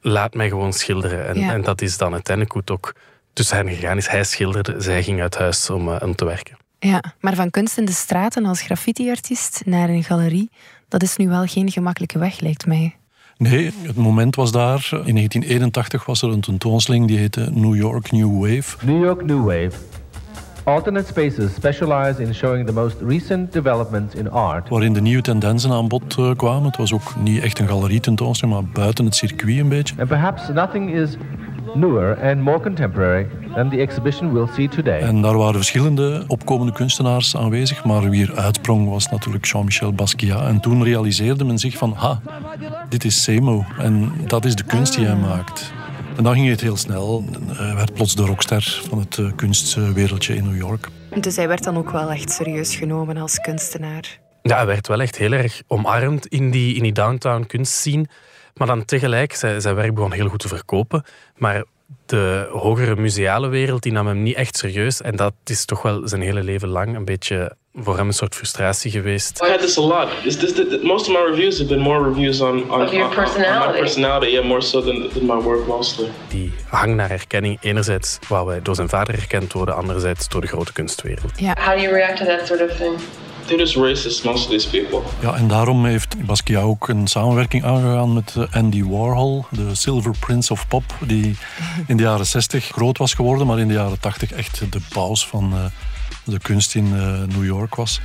Laat 0.00 0.34
mij 0.34 0.48
gewoon 0.48 0.72
schilderen. 0.72 1.26
En, 1.26 1.38
Ja. 1.38 1.52
en 1.52 1.62
dat 1.62 1.80
is 1.80 1.98
dan 1.98 2.12
uiteindelijk 2.12 2.52
hoe 2.54 2.62
het 2.66 2.70
ook 2.70 2.92
tussen 3.32 3.56
hen 3.56 3.68
gegaan 3.68 3.96
is. 3.96 4.08
Hij 4.08 4.24
schilderde, 4.24 4.74
zij 4.80 5.02
ging 5.02 5.20
uit 5.20 5.38
huis 5.38 5.70
om, 5.70 5.92
eh, 5.92 6.02
om 6.02 6.14
te 6.14 6.24
werken. 6.24 6.56
Ja, 6.78 7.02
maar 7.20 7.34
van 7.34 7.50
kunst 7.50 7.78
in 7.78 7.84
de 7.84 7.92
straten 7.92 8.46
als 8.46 8.62
graffiti-artiest 8.62 9.62
naar 9.64 9.88
een 9.88 10.04
galerie, 10.04 10.50
dat 10.88 11.02
is 11.02 11.16
nu 11.16 11.28
wel 11.28 11.46
geen 11.46 11.70
gemakkelijke 11.70 12.18
weg, 12.18 12.40
lijkt 12.40 12.66
mij. 12.66 12.96
Nee, 13.38 13.72
het 13.82 13.96
moment 13.96 14.36
was 14.36 14.52
daar. 14.52 14.88
In 14.90 15.14
1981 15.14 16.04
was 16.04 16.22
er 16.22 16.28
een 16.30 16.40
tentoonstelling 16.40 17.06
die 17.06 17.18
heette 17.18 17.50
New 17.52 17.74
York 17.74 18.12
New 18.12 18.40
Wave. 18.40 18.86
New 18.86 19.04
York 19.04 19.24
New 19.24 19.44
Wave. 19.44 19.70
Alternate 20.64 21.06
spaces 21.06 21.54
specialize 21.54 22.22
in 22.22 22.34
showing 22.34 22.66
the 22.66 22.72
most 22.72 22.96
recent 23.00 23.52
developments 23.52 24.14
in 24.14 24.30
art. 24.30 24.68
waarin 24.68 24.92
de 24.92 25.00
nieuwe 25.00 25.22
tendensen 25.22 25.70
aan 25.70 25.88
bod 25.88 26.18
eh, 26.18 26.30
kwamen. 26.36 26.64
Het 26.64 26.76
was 26.76 26.92
ook 26.92 27.16
niet 27.16 27.42
echt 27.42 27.58
een 27.58 27.68
galerietentoonstelling, 27.68 28.60
maar 28.60 28.70
buiten 28.72 29.04
het 29.04 29.14
circuit 29.14 29.58
een 29.58 29.68
beetje. 29.68 29.94
And 29.98 30.08
perhaps 30.08 30.48
nothing 30.48 30.94
is 30.94 31.16
newer 31.78 32.18
and 32.22 32.40
more 32.40 32.60
contemporary 32.60 33.26
than 33.54 33.70
the 33.70 33.76
exhibition 33.76 34.32
we'll 34.32 34.48
see 34.54 34.68
today. 34.68 35.00
En 35.00 35.22
daar 35.22 35.36
waren 35.36 35.54
verschillende 35.54 36.24
opkomende 36.26 36.72
kunstenaars 36.72 37.36
aanwezig, 37.36 37.84
maar 37.84 38.10
wie 38.10 38.26
er 38.26 38.36
uitsprong 38.36 38.88
was 38.88 39.08
natuurlijk 39.08 39.46
Jean-Michel 39.46 39.92
Basquiat. 39.92 40.46
En 40.46 40.60
toen 40.60 40.84
realiseerde 40.84 41.44
men 41.44 41.58
zich 41.58 41.76
van, 41.76 41.92
ha, 41.92 42.20
dit 42.88 43.04
is 43.04 43.22
Semo 43.22 43.64
en 43.78 44.12
dat 44.26 44.44
is 44.44 44.54
de 44.54 44.64
kunst 44.64 44.96
die 44.96 45.06
hij 45.06 45.16
maakt. 45.16 45.72
En 46.16 46.22
dan 46.22 46.34
ging 46.34 46.48
het 46.48 46.60
heel 46.60 46.76
snel. 46.76 47.24
Hij 47.46 47.74
werd 47.74 47.94
plots 47.94 48.14
de 48.14 48.22
rockster 48.22 48.80
van 48.88 48.98
het 48.98 49.18
eh, 49.18 49.26
kunstwereldje 49.36 50.34
in 50.36 50.44
New 50.44 50.56
York. 50.56 50.88
Dus 51.20 51.36
hij 51.36 51.48
werd 51.48 51.64
dan 51.64 51.76
ook 51.76 51.90
wel 51.90 52.10
echt 52.10 52.30
serieus 52.30 52.76
genomen 52.76 53.16
als 53.16 53.38
kunstenaar. 53.40 54.18
Ja, 54.42 54.56
hij 54.56 54.66
werd 54.66 54.88
wel 54.88 55.00
echt 55.00 55.16
heel 55.16 55.32
erg 55.32 55.62
omarmd 55.66 56.26
in 56.26 56.50
die, 56.50 56.74
in 56.74 56.82
die 56.82 56.92
downtown 56.92 57.44
kunstscene. 57.46 58.06
Maar 58.56 58.66
dan 58.66 58.84
tegelijk, 58.84 59.34
zijn, 59.34 59.60
zijn 59.60 59.74
werk 59.74 59.94
begon 59.94 60.12
heel 60.12 60.28
goed 60.28 60.38
te 60.40 60.48
verkopen. 60.48 61.04
Maar 61.36 61.64
de 62.06 62.48
hogere 62.52 62.96
museale 62.96 63.48
wereld 63.48 63.82
die 63.82 63.92
nam 63.92 64.06
hem 64.06 64.22
niet 64.22 64.36
echt 64.36 64.56
serieus. 64.56 65.00
En 65.02 65.16
dat 65.16 65.32
is 65.44 65.64
toch 65.64 65.82
wel 65.82 66.08
zijn 66.08 66.20
hele 66.22 66.42
leven 66.42 66.68
lang 66.68 66.96
een 66.96 67.04
beetje 67.04 67.56
voor 67.74 67.96
hem 67.96 68.06
een 68.06 68.12
soort 68.12 68.34
frustratie 68.34 68.90
geweest. 68.90 69.42
I 69.44 69.48
had 69.50 69.60
this 69.60 69.78
a 69.78 69.80
lot. 69.82 70.08
This, 70.22 70.36
this, 70.36 70.52
this, 70.52 70.82
most 70.82 71.08
of 71.08 71.12
my 71.14 71.24
reviews 71.30 71.58
have 71.58 71.68
been 71.68 71.80
more 71.82 72.08
reviews 72.08 72.40
on, 72.40 72.70
on, 72.70 72.82
Of 72.82 72.92
your 72.92 72.94
on- 72.94 73.00
on- 73.02 73.06
on 73.08 73.14
personality. 73.24 73.72
my 73.72 73.78
personality, 73.78 74.30
yeah, 74.32 74.44
more 74.46 74.60
so 74.60 74.82
than, 74.82 75.08
than 75.12 75.26
my 75.26 75.42
work 75.42 75.66
mostly. 75.66 76.08
Die 76.28 76.52
hang 76.68 76.94
naar 76.94 77.10
erkenning, 77.10 77.58
enerzijds 77.60 78.18
wou 78.28 78.50
hij 78.50 78.62
door 78.62 78.74
zijn 78.74 78.88
vader 78.88 79.14
erkend 79.14 79.52
worden, 79.52 79.74
anderzijds 79.76 80.28
door 80.28 80.40
de 80.40 80.46
grote 80.46 80.72
kunstwereld. 80.72 81.38
How 81.40 81.74
do 81.74 81.80
you 81.80 81.92
react 81.94 82.16
to 82.16 82.24
that 82.24 82.46
sort 82.46 82.62
of 82.70 82.76
thing? 82.76 82.94
Racist, 83.50 84.24
most 84.24 84.44
of 84.44 84.50
these 84.50 84.68
people. 84.68 85.00
Ja, 85.20 85.34
en 85.34 85.48
daarom 85.48 85.84
heeft 85.84 86.26
Basquiat 86.26 86.62
ook 86.62 86.88
een 86.88 87.06
samenwerking 87.06 87.64
aangegaan 87.64 88.12
met 88.12 88.34
eh, 88.36 88.44
Andy 88.52 88.84
Warhol, 88.84 89.44
de 89.50 89.74
Silver 89.74 90.14
Prince 90.18 90.52
of 90.52 90.68
Pop, 90.68 90.84
die 91.06 91.36
in 91.86 91.96
de 91.96 92.02
jaren 92.02 92.26
60 92.26 92.64
groot 92.64 92.98
was 92.98 93.14
geworden, 93.14 93.46
maar 93.46 93.58
in 93.58 93.68
de 93.68 93.74
jaren 93.74 94.00
80 94.00 94.32
echt 94.32 94.72
de 94.72 94.80
paus 94.88 95.26
van 95.26 95.52
eh, 95.52 95.64
de 96.24 96.38
kunst 96.38 96.74
in 96.74 96.84
eh, 96.94 97.36
New 97.36 97.44
York 97.44 97.74
was. 97.74 98.00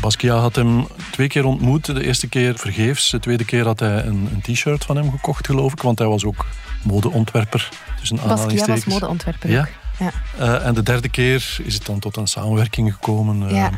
Basquiat 0.00 0.40
had 0.40 0.56
hem 0.56 0.86
twee 1.10 1.28
keer 1.28 1.44
ontmoet. 1.44 1.84
De 1.86 2.04
eerste 2.04 2.28
keer 2.28 2.58
vergeefs. 2.58 3.10
De 3.10 3.20
tweede 3.20 3.44
keer 3.44 3.64
had 3.64 3.80
hij 3.80 4.04
een, 4.04 4.28
een 4.32 4.54
t-shirt 4.54 4.84
van 4.84 4.96
hem 4.96 5.10
gekocht, 5.10 5.46
geloof 5.46 5.72
ik. 5.72 5.82
Want 5.82 5.98
hij 5.98 6.08
was 6.08 6.24
ook 6.24 6.46
modeontwerper. 6.82 7.68
Tussen 7.98 8.18
Basquiat 8.26 8.66
was 8.66 8.84
modeontwerper 8.84 9.50
Ja. 9.50 9.60
ook. 9.60 9.68
Ja. 9.98 10.10
Eh, 10.38 10.66
en 10.66 10.74
de 10.74 10.82
derde 10.82 11.08
keer 11.08 11.58
is 11.64 11.74
het 11.74 11.86
dan 11.86 11.98
tot 11.98 12.16
een 12.16 12.26
samenwerking 12.26 12.92
gekomen. 12.92 13.54
Ja. 13.54 13.70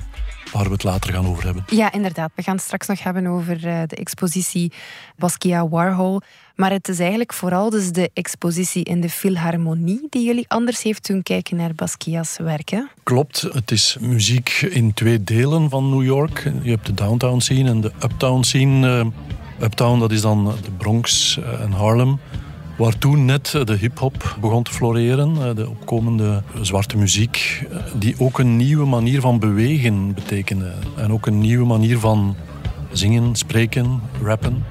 Waar 0.52 0.64
we 0.64 0.72
het 0.72 0.82
later 0.82 1.12
gaan 1.12 1.26
over 1.26 1.44
hebben. 1.44 1.64
Ja, 1.66 1.92
inderdaad. 1.92 2.30
We 2.34 2.42
gaan 2.42 2.54
het 2.54 2.64
straks 2.64 2.86
nog 2.86 3.02
hebben 3.02 3.26
over 3.26 3.66
eh, 3.66 3.82
de 3.86 3.96
expositie 3.96 4.72
Basquiat 5.16 5.68
Warhol. 5.70 6.20
Maar 6.54 6.70
het 6.70 6.88
is 6.88 6.98
eigenlijk 6.98 7.32
vooral 7.32 7.70
dus 7.70 7.92
de 7.92 8.10
expositie 8.12 8.84
in 8.84 9.00
de 9.00 9.10
Philharmonie 9.10 10.06
die 10.10 10.24
jullie 10.24 10.44
anders 10.48 10.82
heeft 10.82 11.06
doen 11.06 11.22
kijken 11.22 11.56
naar 11.56 11.74
Basquiat's 11.74 12.38
werken. 12.38 12.90
Klopt, 13.02 13.40
het 13.40 13.70
is 13.70 13.96
muziek 14.00 14.48
in 14.70 14.94
twee 14.94 15.24
delen 15.24 15.70
van 15.70 15.90
New 15.90 16.04
York. 16.04 16.52
Je 16.62 16.70
hebt 16.70 16.86
de 16.86 16.94
downtown 16.94 17.40
scene 17.40 17.68
en 17.68 17.80
de 17.80 17.92
uptown 18.02 18.42
scene. 18.42 18.98
Eh, 18.98 19.64
uptown, 19.64 19.98
dat 19.98 20.12
is 20.12 20.20
dan 20.20 20.44
de 20.44 20.70
Bronx 20.70 21.38
eh, 21.38 21.60
en 21.60 21.72
Harlem. 21.72 22.18
Waar 22.78 22.98
toen 22.98 23.24
net 23.24 23.50
de 23.64 23.76
hip-hop 23.80 24.36
begon 24.40 24.62
te 24.62 24.72
floreren, 24.72 25.48
eh, 25.48 25.54
de 25.54 25.68
opkomende 25.68 26.42
zwarte 26.62 26.96
muziek, 26.96 27.62
eh, 27.70 27.78
die 27.94 28.14
ook 28.18 28.38
een 28.38 28.56
nieuwe 28.56 28.84
manier 28.84 29.20
van 29.20 29.38
bewegen 29.38 30.14
betekende. 30.14 30.72
En 30.96 31.12
ook 31.12 31.26
een 31.26 31.40
nieuwe 31.40 31.66
manier 31.66 31.98
van 31.98 32.36
zingen, 32.92 33.36
spreken, 33.36 34.00
rappen. 34.22 34.64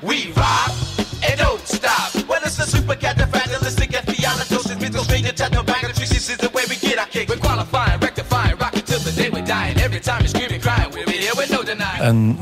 We 0.00 0.30
rock 0.34 0.74
and 1.20 1.38
don't 1.38 1.60
stop. 1.64 2.26
Well, 2.28 2.40
it's 2.44 2.56
the 2.56 2.76
super 2.76 2.96
cat, 2.96 3.16
the 3.16 3.26
vandalistic, 3.30 3.96
and 3.96 4.16
theological, 4.16 4.76
mythical, 4.78 5.02
stranger, 5.02 5.34
techno, 5.34 5.62
bag 5.64 5.82
of 5.82 5.92
tricks. 5.92 6.08
This 6.08 6.28
is 6.28 6.36
the 6.36 6.50
way 6.52 6.64
we 6.68 6.74
get 6.74 6.98
our 6.98 7.08
kick. 7.08 7.28
We're 7.28 7.40
qualifying, 7.40 8.00
rectifying, 8.00 8.58
rocking 8.58 8.84
till 8.84 9.00
the 9.00 9.14
day 9.14 9.30
we 9.30 9.42
die. 9.42 9.68
And 9.70 9.80
every 9.80 10.00
time 10.00 10.18
you 10.20 10.28
scream 10.28 10.50
and 10.50 10.62
cry, 10.62 10.86
we're 10.92 11.18
here 11.18 11.34
with 11.36 11.50
no 11.50 11.62
deny. 11.62 12.00
En 12.00 12.36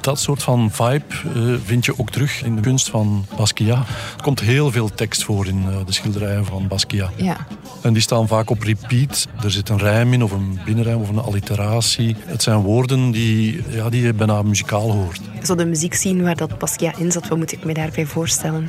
dat 0.00 0.20
soort 0.20 0.42
van 0.42 0.70
vibe 0.70 1.04
eh, 1.34 1.42
vind 1.64 1.84
je 1.84 1.98
ook 1.98 2.10
terug 2.10 2.42
in 2.42 2.56
de 2.56 2.60
kunst 2.60 2.90
van 2.90 3.26
Basquiat. 3.36 3.86
Er 4.16 4.22
komt 4.22 4.40
heel 4.40 4.70
veel 4.70 4.90
tekst 4.94 5.24
voor 5.24 5.46
in 5.46 5.64
eh, 5.68 5.76
de 5.86 5.92
schilderijen 5.92 6.44
van 6.44 6.68
Basquiat. 6.68 7.10
Ja. 7.16 7.46
En 7.82 7.92
die 7.92 8.02
staan 8.02 8.28
vaak 8.28 8.50
op 8.50 8.62
repeat. 8.62 9.28
Er 9.42 9.50
zit 9.50 9.68
een 9.68 9.78
rijm 9.78 10.12
in, 10.12 10.22
of 10.22 10.30
een 10.30 10.60
binnenrijm, 10.64 11.00
of 11.00 11.08
een 11.08 11.18
alliteratie. 11.18 12.16
Het 12.24 12.42
zijn 12.42 12.58
woorden 12.58 13.10
die, 13.10 13.62
ja, 13.68 13.88
die 13.88 14.02
je 14.02 14.14
bijna 14.14 14.42
muzikaal 14.42 14.90
hoort. 14.92 15.20
Zo 15.42 15.54
de 15.54 15.66
muziekscene 15.66 16.22
waar 16.22 16.36
dat 16.36 16.58
Basquiat 16.58 16.98
in 16.98 17.12
zat, 17.12 17.28
wat 17.28 17.38
moet 17.38 17.52
ik 17.52 17.64
me 17.64 17.74
daarbij 17.74 18.06
voorstellen? 18.06 18.68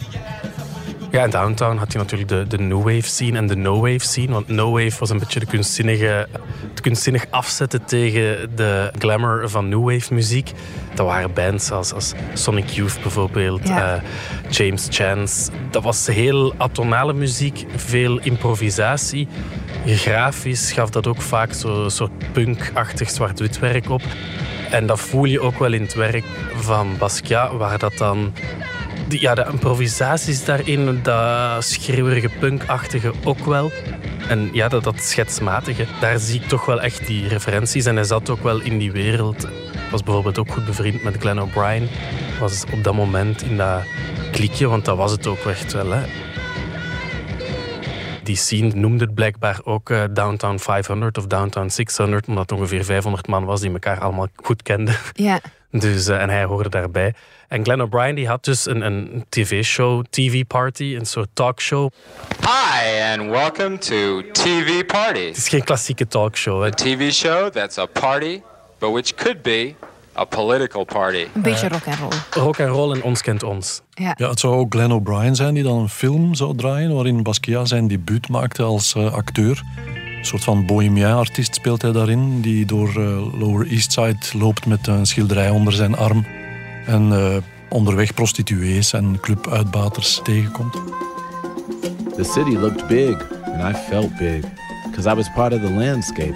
Ja, 1.12 1.24
in 1.24 1.30
Downtown 1.30 1.78
had 1.78 1.92
je 1.92 1.98
natuurlijk 1.98 2.30
de, 2.30 2.46
de 2.48 2.58
New 2.58 2.78
Wave 2.84 3.02
scene 3.10 3.38
en 3.38 3.48
de 3.48 3.56
No 3.56 3.80
Wave 3.80 4.00
scene. 4.00 4.32
Want 4.32 4.48
No 4.48 4.72
Wave 4.72 5.00
was 5.00 5.10
een 5.10 5.20
beetje 5.20 5.40
de 5.40 5.46
kunstzinnige, 5.46 6.28
het 6.70 6.82
kunstzinnig 6.82 7.26
afzetten 7.30 7.86
tegen 7.86 8.56
de 8.56 8.92
glamour 9.00 9.50
van 9.50 9.70
New 9.70 9.92
Wave 9.92 10.14
muziek. 10.14 10.52
Dat 10.94 11.06
waren 11.06 11.34
bands 11.34 11.72
als, 11.72 11.94
als 11.94 12.14
Sonic 12.34 12.70
Youth 12.70 13.00
bijvoorbeeld, 13.02 13.68
Ja. 13.68 13.96
eh, 13.96 14.02
James 14.50 14.88
Chance. 14.90 15.52
Dat 15.72 15.84
was 15.84 16.08
heel 16.08 16.54
atonale 16.58 17.14
muziek, 17.14 17.66
veel 17.76 18.20
improvisatie. 18.20 19.28
Grafisch 19.86 20.72
gaf 20.72 20.90
dat 20.90 21.08
ook 21.08 21.22
vaak 21.22 21.54
zo'n 21.54 21.90
soort 21.90 22.12
punk-achtig 22.32 23.10
zwart-wit 23.10 23.60
werk 23.60 23.90
op. 23.90 24.02
En 24.70 24.86
dat 24.88 25.00
voel 25.00 25.26
je 25.26 25.40
ook 25.42 25.60
wel 25.60 25.74
in 25.74 25.82
het 25.82 25.94
werk 25.94 26.24
van 26.56 26.98
Basquiat, 26.98 27.52
waar 27.52 27.78
dat 27.80 27.98
dan 27.98 28.34
ja, 29.20 29.36
de 29.36 29.48
improvisaties 29.52 30.46
daarin, 30.46 31.00
dat 31.04 31.64
schreeuwerige 31.64 32.30
punkachtige 32.40 33.12
ook 33.24 33.46
wel. 33.46 33.72
En 34.28 34.50
ja, 34.54 34.68
dat, 34.68 34.84
dat 34.84 35.02
schetsmatige, 35.02 35.86
daar 36.00 36.20
zie 36.20 36.42
ik 36.42 36.48
toch 36.48 36.66
wel 36.66 36.82
echt 36.82 37.08
die 37.08 37.28
referenties. 37.28 37.86
En 37.86 37.96
hij 37.96 38.04
zat 38.04 38.30
ook 38.30 38.44
wel 38.44 38.62
in 38.62 38.78
die 38.78 38.92
wereld. 38.92 39.48
Was 39.92 40.04
bijvoorbeeld 40.04 40.40
ook 40.40 40.52
goed 40.52 40.66
bevriend 40.66 41.04
met 41.04 41.16
Glenn 41.20 41.42
O'Brien. 41.42 41.90
Was 42.40 42.64
op 42.72 42.84
dat 42.84 42.94
moment 42.94 43.42
in 43.42 43.58
dat 43.58 43.84
klikje, 44.32 44.68
want 44.68 44.86
dat 44.86 44.98
was 44.98 45.12
het 45.12 45.28
ook 45.28 45.46
echt 45.46 45.74
wel. 45.74 45.92
Hè. 45.92 46.02
Die 48.24 48.36
scene 48.36 48.74
noemde 48.74 49.04
het 49.04 49.14
blijkbaar 49.14 49.60
ook 49.64 49.90
eh, 49.90 50.04
Downtown 50.12 50.58
500 50.58 51.18
of 51.18 51.28
Downtown 51.28 51.70
600, 51.70 52.28
omdat 52.28 52.50
het 52.50 52.60
ongeveer 52.60 52.84
500 52.84 53.28
man 53.28 53.46
was 53.46 53.62
die 53.62 53.72
elkaar 53.72 54.00
allemaal 54.00 54.28
goed 54.36 54.62
kenden. 54.62 54.96
Ja. 55.14 55.40
Dus, 55.72 56.08
eh, 56.08 56.22
en 56.22 56.30
hij 56.30 56.44
hoorde 56.44 56.70
daarbij. 56.70 57.14
En 57.48 57.64
Glenn 57.64 57.82
O'Brien 57.82 58.16
die 58.16 58.28
had 58.28 58.44
dus 58.44 58.66
een, 58.66 58.82
een 58.82 59.26
tv-show, 59.30 60.04
TV-party, 60.10 60.96
een 61.00 61.06
soort 61.06 61.30
talkshow. 61.34 61.90
Hi, 62.40 63.02
and 63.18 63.30
welcome 63.30 63.78
to 63.78 64.22
TV 64.32 64.78
Het 64.78 64.88
Parties, 64.88 65.38
is 65.38 65.50
geen 65.50 65.64
klassieke 65.64 66.08
talkshow. 66.08 66.62
Hè. 66.62 66.68
a 66.68 66.70
TV 66.70 67.12
show 67.12 67.52
that's 67.52 67.78
a 67.78 67.86
party, 67.86 68.42
but 68.80 68.92
which 68.92 69.16
could 69.16 69.42
be 69.42 69.74
a 70.18 70.24
political 70.26 70.84
party. 70.84 71.28
Een 71.34 71.42
beetje 71.42 71.68
rock 71.68 71.88
and 71.88 71.98
roll. 72.00 72.44
Rock 72.44 72.58
en 72.58 72.68
roll 72.68 72.94
en 72.96 73.04
ons 73.04 73.22
kent 73.22 73.44
ons. 73.44 73.82
Ja. 73.90 74.14
Ja, 74.18 74.30
het 74.30 74.40
zou 74.40 74.56
ook 74.56 74.74
Glenn 74.74 74.92
O'Brien 74.92 75.36
zijn 75.36 75.54
die 75.54 75.64
dan 75.64 75.78
een 75.78 75.90
film 75.90 76.36
zou 76.36 76.56
draaien 76.56 76.94
waarin 76.94 77.24
Basquiat 77.24 77.68
zijn 77.68 77.88
debuut 77.88 78.30
maakte 78.30 78.64
als 78.64 78.96
eh, 78.96 79.14
acteur. 79.14 79.62
Een 80.22 80.28
soort 80.28 80.44
van 80.44 80.66
bohemien-artiest 80.66 81.56
speelt 81.56 81.82
hij 81.82 81.92
daarin, 81.92 82.42
die 82.42 82.66
door 82.66 82.88
eh, 82.90 83.40
Lower 83.40 83.68
East 83.68 83.92
Side 83.92 84.18
loopt 84.38 84.66
met 84.66 84.88
een 84.88 85.06
schilderij 85.06 85.50
onder 85.50 85.74
zijn 85.74 85.96
arm 85.96 86.26
en 86.86 87.12
eh, 87.12 87.38
onderweg 87.70 88.14
prostituees 88.14 88.94
en 88.94 89.18
clubuitbaters 89.22 90.20
tegenkomt. 90.24 90.74
The 92.16 92.24
city 92.24 92.58
looked 92.58 92.88
big, 92.88 93.32
and 93.46 93.76
I 93.76 93.80
felt 93.90 94.18
big, 94.18 94.44
because 94.90 95.10
I 95.10 95.14
was 95.14 95.32
part 95.36 95.54
of 95.54 95.60
the 95.62 95.72
landscape. 95.72 96.36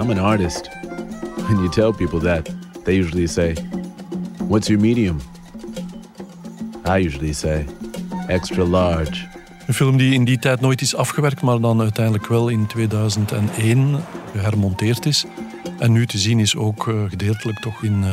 I'm 0.00 0.10
an 0.10 0.18
artist. 0.18 0.68
When 1.48 1.56
you 1.56 1.68
tell 1.68 1.92
people 1.92 2.20
that, 2.20 2.50
they 2.84 2.98
usually 2.98 3.26
say, 3.26 3.54
What's 4.48 4.68
your 4.68 4.80
medium? 4.80 5.20
I 6.86 7.06
usually 7.06 7.32
say, 7.32 7.66
Extra 8.28 8.64
large. 8.64 9.27
Een 9.68 9.74
film 9.74 9.96
die 9.96 10.14
in 10.14 10.24
die 10.24 10.38
tijd 10.38 10.60
nooit 10.60 10.80
is 10.80 10.94
afgewerkt, 10.94 11.42
maar 11.42 11.60
dan 11.60 11.80
uiteindelijk 11.80 12.26
wel 12.26 12.48
in 12.48 12.66
2001 12.66 14.04
gehermonteerd 14.32 15.06
is. 15.06 15.24
En 15.78 15.92
nu 15.92 16.06
te 16.06 16.18
zien 16.18 16.38
is 16.40 16.56
ook 16.56 16.88
eh, 16.88 16.94
gedeeltelijk 17.08 17.58
toch 17.58 17.82
in 17.82 18.04
eh, 18.04 18.10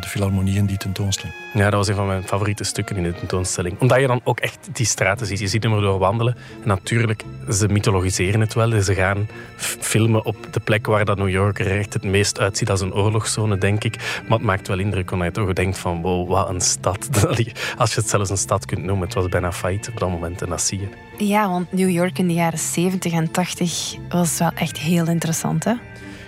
de 0.00 0.08
Philharmonie 0.08 0.56
in 0.56 0.66
die 0.66 0.76
tentoonstelling. 0.76 1.36
Ja, 1.52 1.64
dat 1.64 1.72
was 1.72 1.88
een 1.88 1.94
van 1.94 2.06
mijn 2.06 2.26
favoriete 2.26 2.64
stukken 2.64 2.96
in 2.96 3.02
de 3.02 3.14
tentoonstelling. 3.14 3.80
Omdat 3.80 4.00
je 4.00 4.06
dan 4.06 4.20
ook 4.24 4.40
echt 4.40 4.68
die 4.72 4.86
straten 4.86 5.26
ziet. 5.26 5.38
Je 5.38 5.46
ziet 5.46 5.62
hem 5.62 5.72
erdoor 5.72 5.98
wandelen. 5.98 6.36
En 6.62 6.68
natuurlijk, 6.68 7.24
ze 7.50 7.68
mythologiseren 7.68 8.40
het 8.40 8.54
wel. 8.54 8.82
Ze 8.82 8.94
gaan 8.94 9.28
filmen 9.56 10.24
op 10.24 10.36
de 10.50 10.60
plek 10.60 10.86
waar 10.86 11.04
dat 11.04 11.18
New 11.18 11.28
York 11.28 11.58
er 11.58 11.78
echt 11.78 11.92
het 11.92 12.04
meest 12.04 12.40
uitziet 12.40 12.70
als 12.70 12.80
een 12.80 12.94
oorlogszone, 12.94 13.58
denk 13.58 13.84
ik. 13.84 14.22
Maar 14.28 14.38
het 14.38 14.46
maakt 14.46 14.68
wel 14.68 14.78
indruk, 14.78 15.10
omdat 15.10 15.26
je 15.26 15.32
toch 15.32 15.52
denkt 15.52 15.78
van, 15.78 16.02
wow, 16.02 16.28
wat 16.28 16.48
een 16.48 16.60
stad. 16.60 17.08
Als 17.76 17.94
je 17.94 18.00
het 18.00 18.10
zelfs 18.10 18.30
een 18.30 18.36
stad 18.36 18.66
kunt 18.66 18.84
noemen. 18.84 19.04
Het 19.04 19.14
was 19.14 19.28
bijna 19.28 19.52
failliet 19.52 19.88
op 19.88 19.98
dat 19.98 20.10
moment 20.10 20.42
en 20.42 20.48
dat 20.48 20.62
zie 20.62 20.80
je. 20.80 20.88
ja, 21.24 21.48
want 21.48 21.72
New 21.72 21.90
York 21.90 22.18
in 22.18 22.26
de 22.26 22.34
jaren 22.34 22.58
70 22.58 23.12
en 23.12 23.30
80 23.30 23.94
was 24.08 24.38
wel 24.38 24.50
echt 24.54 24.78
heel 24.78 25.06
interessant, 25.06 25.64
hè? 25.64 25.74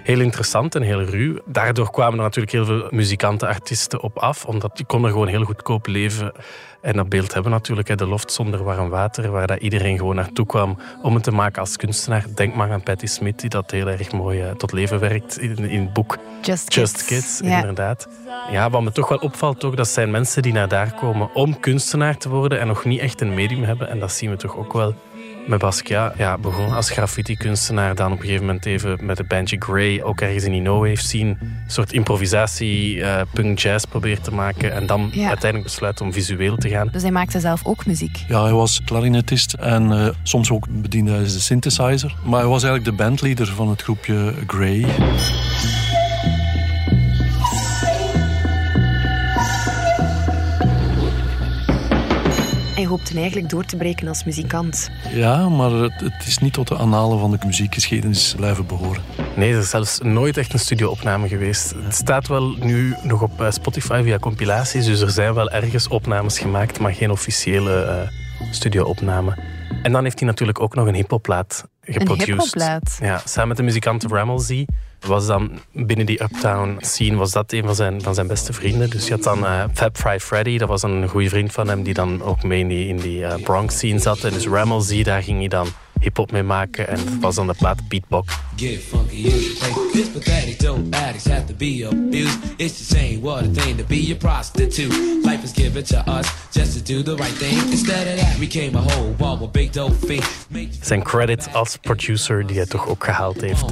Heel 0.07 0.21
interessant 0.21 0.75
en 0.75 0.83
heel 0.83 1.03
ruw. 1.03 1.39
Daardoor 1.45 1.91
kwamen 1.91 2.19
er 2.19 2.25
natuurlijk 2.25 2.53
heel 2.53 2.65
veel 2.65 2.87
muzikanten, 2.91 3.49
artiesten 3.49 4.03
op 4.03 4.19
af, 4.19 4.45
omdat 4.45 4.77
die 4.77 4.87
konden 4.87 5.11
gewoon 5.11 5.27
heel 5.27 5.45
goedkoop 5.45 5.87
leven. 5.87 6.33
En 6.81 6.97
dat 6.97 7.09
beeld 7.09 7.35
hebben 7.35 7.53
natuurlijk, 7.53 7.99
de 7.99 8.07
loft 8.07 8.33
zonder 8.33 8.65
warm 8.65 8.89
water, 8.89 9.31
waar 9.31 9.47
dat 9.47 9.61
iedereen 9.61 9.99
gewoon 9.99 10.15
naartoe 10.15 10.47
kwam 10.47 10.79
om 11.03 11.15
het 11.15 11.23
te 11.23 11.31
maken 11.31 11.61
als 11.61 11.77
kunstenaar. 11.77 12.25
Denk 12.35 12.55
maar 12.55 12.73
aan 12.73 12.83
Patti 12.83 13.07
Smith, 13.07 13.41
die 13.41 13.51
dat 13.51 13.71
heel 13.71 13.89
erg 13.89 14.13
mooi 14.13 14.41
eh, 14.41 14.51
tot 14.51 14.73
leven 14.73 15.01
werkt 15.01 15.39
in, 15.39 15.59
in 15.59 15.81
het 15.81 15.93
boek 15.93 16.19
Just 16.43 16.75
Just 16.75 17.05
Kids, 17.05 17.41
inderdaad. 17.41 18.09
Ja, 18.51 18.71
wat 18.71 18.83
me 18.83 18.93
toch 18.93 19.09
wel 19.09 19.19
opvalt, 19.19 19.61
toch, 19.61 19.75
dat 19.75 19.89
zijn 19.89 20.11
mensen 20.11 20.43
die 20.43 20.53
naar 20.53 20.69
daar 20.69 20.95
komen 20.95 21.35
om 21.35 21.61
kunstenaar 21.61 22.17
te 22.17 22.29
worden 22.29 22.61
en 22.61 22.67
nog 22.67 22.85
niet 22.85 23.01
echt 23.01 23.21
een 23.21 23.35
medium 23.35 23.63
hebben. 23.63 23.89
En 23.89 23.99
dat 23.99 24.13
zien 24.13 24.31
we 24.31 24.37
toch 24.37 24.57
ook 24.57 24.73
wel 24.73 24.95
met 25.47 25.59
Basquiat. 25.59 26.15
Ja, 26.19 26.38
begon 26.38 26.73
als 26.75 26.91
graffiti-kunstenaar, 26.91 27.95
dan 27.95 28.12
op 28.12 28.19
een 28.19 28.25
gegeven 28.25 28.47
moment 28.47 28.67
even 28.67 28.99
met 29.00 29.17
de 29.17 29.25
bandje 29.25 29.57
Grey, 29.59 30.03
ook 30.03 30.21
ergens 30.21 30.45
in 30.45 30.53
die 30.53 30.61
no 30.61 30.79
wave 30.81 30.97
scene, 30.97 31.31
een 31.41 31.65
soort 31.67 31.93
improvisatie, 31.93 33.03
eh, 33.03 33.21
punk 33.33 33.59
jazz 33.59 33.85
probeert 33.85 34.25
te 34.25 34.35
maken 34.35 34.73
en 34.73 34.87
dan 34.87 35.09
Ja. 35.12 35.29
uiteindelijk 35.29 35.71
besluit 35.71 36.00
om 36.00 36.12
visueel 36.12 36.57
te 36.57 36.69
gaan. 36.69 36.88
Dus 36.93 37.03
hij 37.03 37.11
maakte 37.11 37.41
zelf 37.41 37.61
ook 37.65 37.87
muziek. 37.87 38.25
Ja, 38.29 38.43
hij 38.43 38.53
was 38.53 38.81
klarinetist 38.85 39.53
en 39.53 39.93
eh, 39.93 40.09
soms 40.23 40.50
ook 40.50 40.67
bediende 40.71 41.12
hij 41.12 41.23
de 41.23 41.29
synthesizer. 41.29 42.15
Maar 42.25 42.41
hij 42.41 42.49
was 42.49 42.62
eigenlijk 42.62 42.97
de 42.97 43.05
bandleader 43.05 43.47
van 43.47 43.69
het 43.69 43.83
groepje 43.83 44.35
Grey. 44.47 44.85
Hij 52.76 52.87
hoopte 52.87 53.14
eigenlijk 53.18 53.49
door 53.49 53.64
te 53.64 53.76
breken 53.76 54.09
als 54.09 54.25
muzikant. 54.25 54.90
Ja, 55.12 55.49
maar 55.49 55.71
het, 55.71 56.00
het 56.00 56.26
is 56.26 56.38
niet 56.38 56.52
tot 56.52 56.68
de 56.68 56.75
annalen 56.75 57.18
van 57.18 57.30
de 57.30 57.38
muziekgeschiedenis 57.47 58.35
blijven 58.37 58.66
behoren. 58.66 59.02
Nee, 59.37 59.52
er 59.52 59.59
is 59.59 59.71
zelfs 59.71 59.99
nooit 60.00 60.37
echt 60.37 60.52
een 60.52 60.59
studioopname 60.59 61.28
geweest. 61.28 61.75
Het 61.85 61.95
staat 61.95 62.28
wel 62.28 62.56
nu 62.61 62.95
nog 63.02 63.23
op 63.23 63.40
eh, 63.40 63.50
Spotify 63.50 64.00
via 64.04 64.18
compilaties, 64.18 64.85
dus 64.85 65.00
er 65.00 65.11
zijn 65.11 65.35
wel 65.35 65.50
ergens 65.50 65.88
opnames 65.88 66.38
gemaakt, 66.38 66.78
maar 66.78 66.95
geen 66.95 67.11
officiële 67.11 67.83
eh 67.83 68.09
studioopname. 68.50 69.37
En 69.83 69.92
dan 69.92 70.02
heeft 70.02 70.18
hij 70.18 70.28
natuurlijk 70.28 70.61
ook 70.61 70.75
nog 70.75 70.87
een 70.87 70.95
hippoplaat 70.95 71.68
geproduced. 71.80 72.26
hiphoplaat. 72.28 72.99
Ja, 73.00 73.21
samen 73.25 73.49
met 73.49 73.56
de 73.56 73.62
muzikant 73.62 74.04
Rammelsy 74.04 74.64
was 75.00 75.26
dan 75.26 75.50
binnen 75.73 76.07
die 76.07 76.23
uptown 76.23 76.76
scene 76.81 77.17
was 77.17 77.33
dat 77.33 77.53
een 77.53 77.65
van 77.65 77.75
zijn, 77.75 78.03
van 78.03 78.15
zijn 78.15 78.26
beste 78.26 78.53
vrienden. 78.53 78.91
Dus 78.91 79.07
je 79.07 79.12
had 79.15 79.23
dan 79.23 79.47
eh, 79.47 79.65
Fab 79.75 79.97
Fry 79.97 80.21
Freddy, 80.21 80.59
dat 80.59 80.69
was 80.69 80.83
een 80.83 81.09
goede 81.09 81.29
vriend 81.29 81.53
van 81.53 81.69
hem 81.69 81.83
die 81.83 81.95
dan 81.95 82.23
ook 82.23 82.43
mee 82.43 82.88
in 82.88 82.97
die, 82.97 83.25
eh, 83.25 83.43
Bronx 83.43 83.75
scene 83.75 83.99
zat. 83.99 84.21
Dus 84.21 84.47
Rammelsy, 84.47 85.03
daar 85.03 85.23
ging 85.23 85.38
hij 85.38 85.49
dan 85.49 85.67
hip-hop 86.00 86.33
mee 86.33 86.43
maken. 86.43 86.88
En 86.88 86.97
dat 87.05 87.15
was 87.21 87.35
dan 87.35 87.47
de 87.47 87.55
plaat 87.59 87.88
Beatbox. 87.88 88.35
Get 88.57 88.81
funky 88.81 89.17
is 89.17 89.61
like 89.61 89.91
this 89.93 90.09
pathetic 90.09 90.59
dope 90.59 90.97
addicts 90.97 91.25
have 91.25 91.45
to 91.45 91.55
be 91.55 91.87
abused. 91.91 92.38
It's 92.57 92.79
just 92.79 92.95
ain't 92.95 93.23
what 93.23 93.43
a 93.43 93.49
thing 93.53 93.76
to 93.76 93.85
be 93.85 94.12
a 94.12 94.17
prostitute. 94.17 94.95
Life 95.25 95.43
is 95.43 95.53
given 95.53 95.85
to 95.85 95.97
us 96.19 96.26
just 96.50 96.76
to 96.76 96.95
do 96.95 97.03
the 97.03 97.23
right 97.23 97.38
thing. 97.38 97.71
Instead 97.71 98.07
of 98.07 98.21
that, 98.21 98.38
we 98.38 98.47
came 98.47 98.79
a 98.79 98.81
whole 98.81 99.15
wall 99.19 99.38
with 99.38 99.53
big 99.53 99.71
dope 99.71 99.95
fiend. 100.07 100.25
Zijn 100.81 101.03
credit 101.03 101.49
als 101.53 101.76
producer 101.76 102.47
die 102.47 102.57
hij 102.57 102.67
toch 102.67 102.88
ook 102.88 103.05
gehaald 103.05 103.41
heeft. 103.41 103.65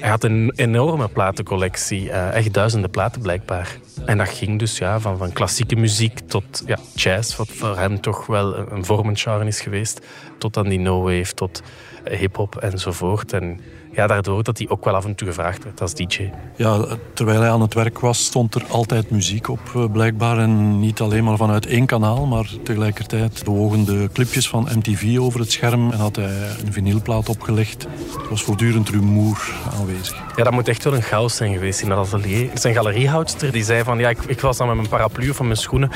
Hij 0.00 0.08
had 0.10 0.24
een 0.24 0.52
enorme 0.56 1.08
platencollectie, 1.08 2.10
eh, 2.10 2.34
echt 2.34 2.52
duizenden 2.52 2.90
platen 2.90 3.22
blijkbaar. 3.22 3.78
En 4.04 4.18
dat 4.18 4.28
ging 4.28 4.58
dus 4.58 4.78
ja, 4.78 5.00
van, 5.00 5.18
van 5.18 5.32
klassieke 5.32 5.76
muziek 5.76 6.18
tot 6.18 6.62
ja, 6.66 6.78
jazz, 6.94 7.36
wat 7.36 7.48
voor 7.48 7.78
hem 7.78 8.00
toch 8.00 8.26
wel 8.26 8.56
een, 8.56 8.72
een 8.72 8.84
vormend 8.84 9.20
genre 9.20 9.46
is 9.46 9.60
geweest, 9.60 10.00
tot 10.38 10.56
aan 10.56 10.68
die 10.68 10.78
no-wave, 10.78 11.34
tot 11.34 11.62
hip-hop 12.04 12.56
enzovoort. 12.56 13.32
En 13.32 13.60
ja, 13.96 14.06
daardoor 14.06 14.42
dat 14.42 14.58
hij 14.58 14.68
ook 14.68 14.84
wel 14.84 14.94
af 14.94 15.04
en 15.04 15.14
toe 15.14 15.28
gevraagd 15.28 15.64
werd 15.64 15.80
als 15.80 15.94
DJ. 15.94 16.30
Ja, 16.56 16.84
terwijl 17.12 17.40
hij 17.40 17.50
aan 17.50 17.60
het 17.60 17.74
werk 17.74 17.98
was, 17.98 18.24
stond 18.24 18.54
er 18.54 18.64
altijd 18.68 19.10
muziek 19.10 19.48
op, 19.48 19.60
eh, 19.74 19.84
blijkbaar. 19.92 20.38
En 20.38 20.80
niet 20.80 21.00
alleen 21.00 21.24
maar 21.24 21.36
vanuit 21.36 21.66
één 21.66 21.86
kanaal, 21.86 22.26
maar 22.26 22.50
tegelijkertijd 22.62 23.44
bewogen 23.44 23.84
de 23.84 24.08
clipjes 24.12 24.48
van 24.48 24.68
MTV 24.76 25.18
over 25.18 25.40
het 25.40 25.52
scherm. 25.52 25.90
En 25.90 25.98
had 25.98 26.16
hij 26.16 26.24
een 26.64 26.72
vinylplaat 26.72 27.28
opgelegd. 27.28 27.84
Er 27.84 28.28
was 28.30 28.42
voortdurend 28.42 28.88
rumoer 28.88 29.50
aanwezig. 29.80 30.24
Ja, 30.36 30.44
dat 30.44 30.52
moet 30.52 30.68
echt 30.68 30.84
wel 30.84 30.94
een 30.94 31.02
chaos 31.02 31.36
zijn 31.36 31.52
geweest 31.52 31.80
in 31.80 31.88
dat 31.88 31.98
atelier. 31.98 32.50
Zijn 32.54 32.74
galeriehoudster 32.74 33.52
die 33.52 33.64
zei 33.64 33.84
van, 33.84 33.98
ja, 33.98 34.08
ik, 34.08 34.18
ik 34.26 34.40
was 34.40 34.56
dan 34.56 34.66
met 34.66 34.76
mijn 34.76 34.88
paraplu 34.88 35.30
of 35.30 35.36
van 35.36 35.46
mijn 35.46 35.58
schoenen 35.58 35.90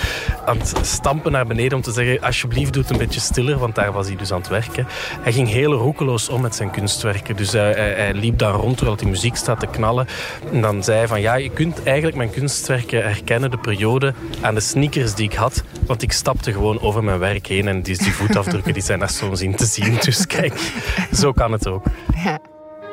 aan 0.45 0.59
het 0.59 0.75
stampen 0.83 1.33
naar 1.33 1.47
beneden 1.47 1.77
om 1.77 1.83
te 1.83 1.93
zeggen, 1.93 2.21
alsjeblieft 2.21 2.73
doe 2.73 2.83
het 2.83 2.91
een 2.91 2.99
beetje 2.99 3.21
stiller, 3.21 3.59
want 3.59 3.75
daar 3.75 3.93
was 3.93 4.07
hij 4.07 4.17
dus 4.17 4.33
aan 4.33 4.39
het 4.41 4.49
werken. 4.49 4.87
Hij 5.21 5.33
ging 5.33 5.49
heel 5.49 5.73
roekeloos 5.73 6.29
om 6.29 6.41
met 6.41 6.55
zijn 6.55 6.71
kunstwerken. 6.71 7.37
Dus 7.37 7.53
hij, 7.53 7.90
hij, 7.95 8.05
hij 8.05 8.15
liep 8.15 8.39
daar 8.39 8.55
rond 8.55 8.77
terwijl 8.77 8.97
die 8.97 9.09
muziek 9.09 9.37
staat 9.37 9.61
te 9.61 9.67
knallen. 9.67 10.07
En 10.53 10.61
dan 10.61 10.85
zei 10.85 10.99
hij 10.99 11.09
van, 11.09 11.21
ja, 11.21 11.35
je 11.35 11.51
kunt 11.51 11.83
eigenlijk 11.83 12.17
mijn 12.17 12.31
kunstwerken 12.31 13.03
herkennen, 13.03 13.51
de 13.51 13.59
periode, 13.59 14.15
aan 14.41 14.55
de 14.55 14.61
sneakers 14.61 15.15
die 15.15 15.25
ik 15.25 15.35
had. 15.35 15.63
Want 15.87 16.03
ik 16.03 16.13
stapte 16.13 16.53
gewoon 16.53 16.81
over 16.81 17.05
mijn 17.05 17.19
werk 17.19 17.47
heen 17.47 17.69
en 17.69 17.83
die, 17.83 17.99
die 17.99 18.13
voetafdrukken 18.13 18.73
die 18.73 18.83
zijn 18.83 18.99
daar 18.99 19.11
soms 19.11 19.41
in 19.41 19.57
te 19.57 19.65
zien. 19.65 19.99
Dus 20.11 20.27
kijk, 20.27 20.73
zo 21.13 21.33
kan 21.33 21.53
het 21.53 21.69
ook. 21.69 21.85
Ja. 22.25 22.39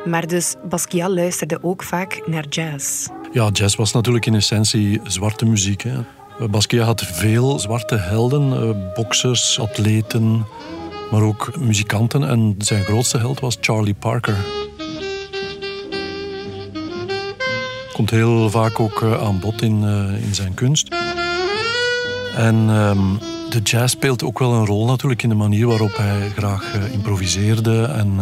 Maar 0.06 0.28
dus 0.28 0.56
Basquiat 0.70 1.10
luisterde 1.10 1.60
ook 1.62 1.84
vaak 1.84 2.22
naar 2.26 2.46
jazz. 2.50 3.08
Ja, 3.32 3.50
jazz 3.50 3.76
was 3.76 3.92
natuurlijk 3.94 4.26
in 4.26 4.36
essentie 4.36 5.02
zwarte 5.04 5.46
muziek. 5.46 5.84
Hè. 5.84 5.98
Basquiat 6.50 6.86
had 6.86 7.02
veel 7.02 7.60
zwarte 7.60 7.96
helden, 7.96 8.54
eh, 8.54 8.94
boksers, 8.94 9.60
atleten, 9.60 10.46
maar 11.12 11.22
ook 11.22 11.60
muzikanten. 11.60 12.24
En 12.24 12.56
zijn 12.58 12.84
grootste 12.84 13.18
held 13.18 13.40
was 13.40 13.58
Charlie 13.62 13.94
Parker. 13.94 14.36
Komt 17.98 18.10
heel 18.10 18.50
vaak 18.50 18.80
ook 18.80 19.02
eh, 19.02 19.24
aan 19.24 19.40
bod 19.40 19.62
in, 19.62 19.84
eh, 19.84 20.24
in 20.24 20.36
zijn 20.36 20.54
kunst. 20.54 20.96
En 22.36 22.56
ehm, 22.70 22.98
de 23.50 23.60
jazz 23.64 23.94
speelt 23.94 24.24
ook 24.24 24.40
wel 24.40 24.54
een 24.54 24.66
rol 24.66 24.86
natuurlijk 24.86 25.24
in 25.24 25.30
de 25.30 25.36
manier 25.36 25.68
waarop 25.68 25.98
hij 25.98 26.30
graag 26.36 26.74
eh, 26.74 26.94
improviseerde 26.94 27.84
en 27.84 28.20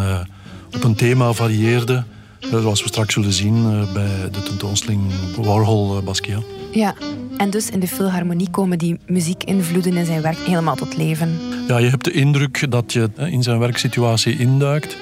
op 0.76 0.84
een 0.84 0.96
thema 0.96 1.34
varieerde. 1.34 2.04
Zoals 2.40 2.82
we 2.82 2.88
straks 2.88 3.14
zullen 3.14 3.34
zien 3.34 3.64
bij 3.94 4.30
de 4.32 4.44
tentoonstelling 4.44 5.02
Warhol 5.38 6.02
Basquiat. 6.02 6.44
Ja, 6.72 6.96
en 7.38 7.50
dus 7.50 7.70
in 7.70 7.80
de 7.80 7.88
filharmonie 7.88 8.50
komen 8.50 8.78
die 8.78 9.00
muziekinvloeden 9.08 9.98
in 9.98 10.06
zijn 10.06 10.22
werk 10.22 10.38
helemaal 10.38 10.76
tot 10.76 10.98
leven. 10.98 11.40
Ja, 11.68 11.78
je 11.78 11.90
hebt 11.90 12.04
de 12.04 12.12
indruk 12.12 12.72
dat 12.72 12.94
je 12.94 13.10
in 13.16 13.44
zijn 13.44 13.60
werksituatie 13.60 14.38
induikt. 14.38 14.98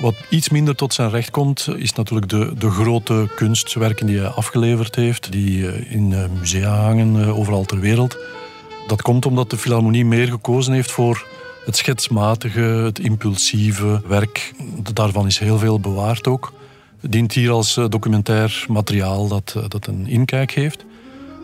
Wat 0.00 0.14
iets 0.28 0.48
minder 0.48 0.76
tot 0.76 0.94
zijn 0.94 1.10
recht 1.10 1.30
komt, 1.30 1.68
is 1.76 1.92
natuurlijk 1.92 2.28
de, 2.28 2.52
de 2.58 2.70
grote 2.70 3.28
kunstwerken 3.34 4.06
die 4.06 4.18
hij 4.18 4.28
afgeleverd 4.28 4.94
heeft, 4.94 5.32
die 5.32 5.68
eh, 5.68 5.92
in 5.92 6.12
eh, 6.12 6.24
musea 6.38 6.74
hangen 6.74 7.22
eh, 7.22 7.38
overal 7.38 7.64
ter 7.64 7.80
wereld. 7.80 8.16
Dat 8.86 9.02
komt 9.02 9.26
omdat 9.26 9.50
de 9.50 9.56
Philharmonie 9.56 10.04
meer 10.04 10.28
gekozen 10.28 10.72
heeft 10.72 10.90
voor 10.90 11.26
het 11.64 11.76
schetsmatige, 11.76 12.60
het 12.60 12.98
impulsieve 12.98 14.02
werk. 14.06 14.52
Daarvan 14.92 15.26
is 15.26 15.38
heel 15.38 15.58
veel 15.58 15.80
bewaard 15.80 16.26
ook. 16.26 16.52
Dient 17.00 17.32
hier 17.32 17.50
als 17.50 17.74
documentair 17.74 18.64
materiaal 18.68 19.28
dat, 19.28 19.56
dat 19.68 19.86
een 19.86 20.06
inkijk 20.06 20.50
heeft. 20.50 20.84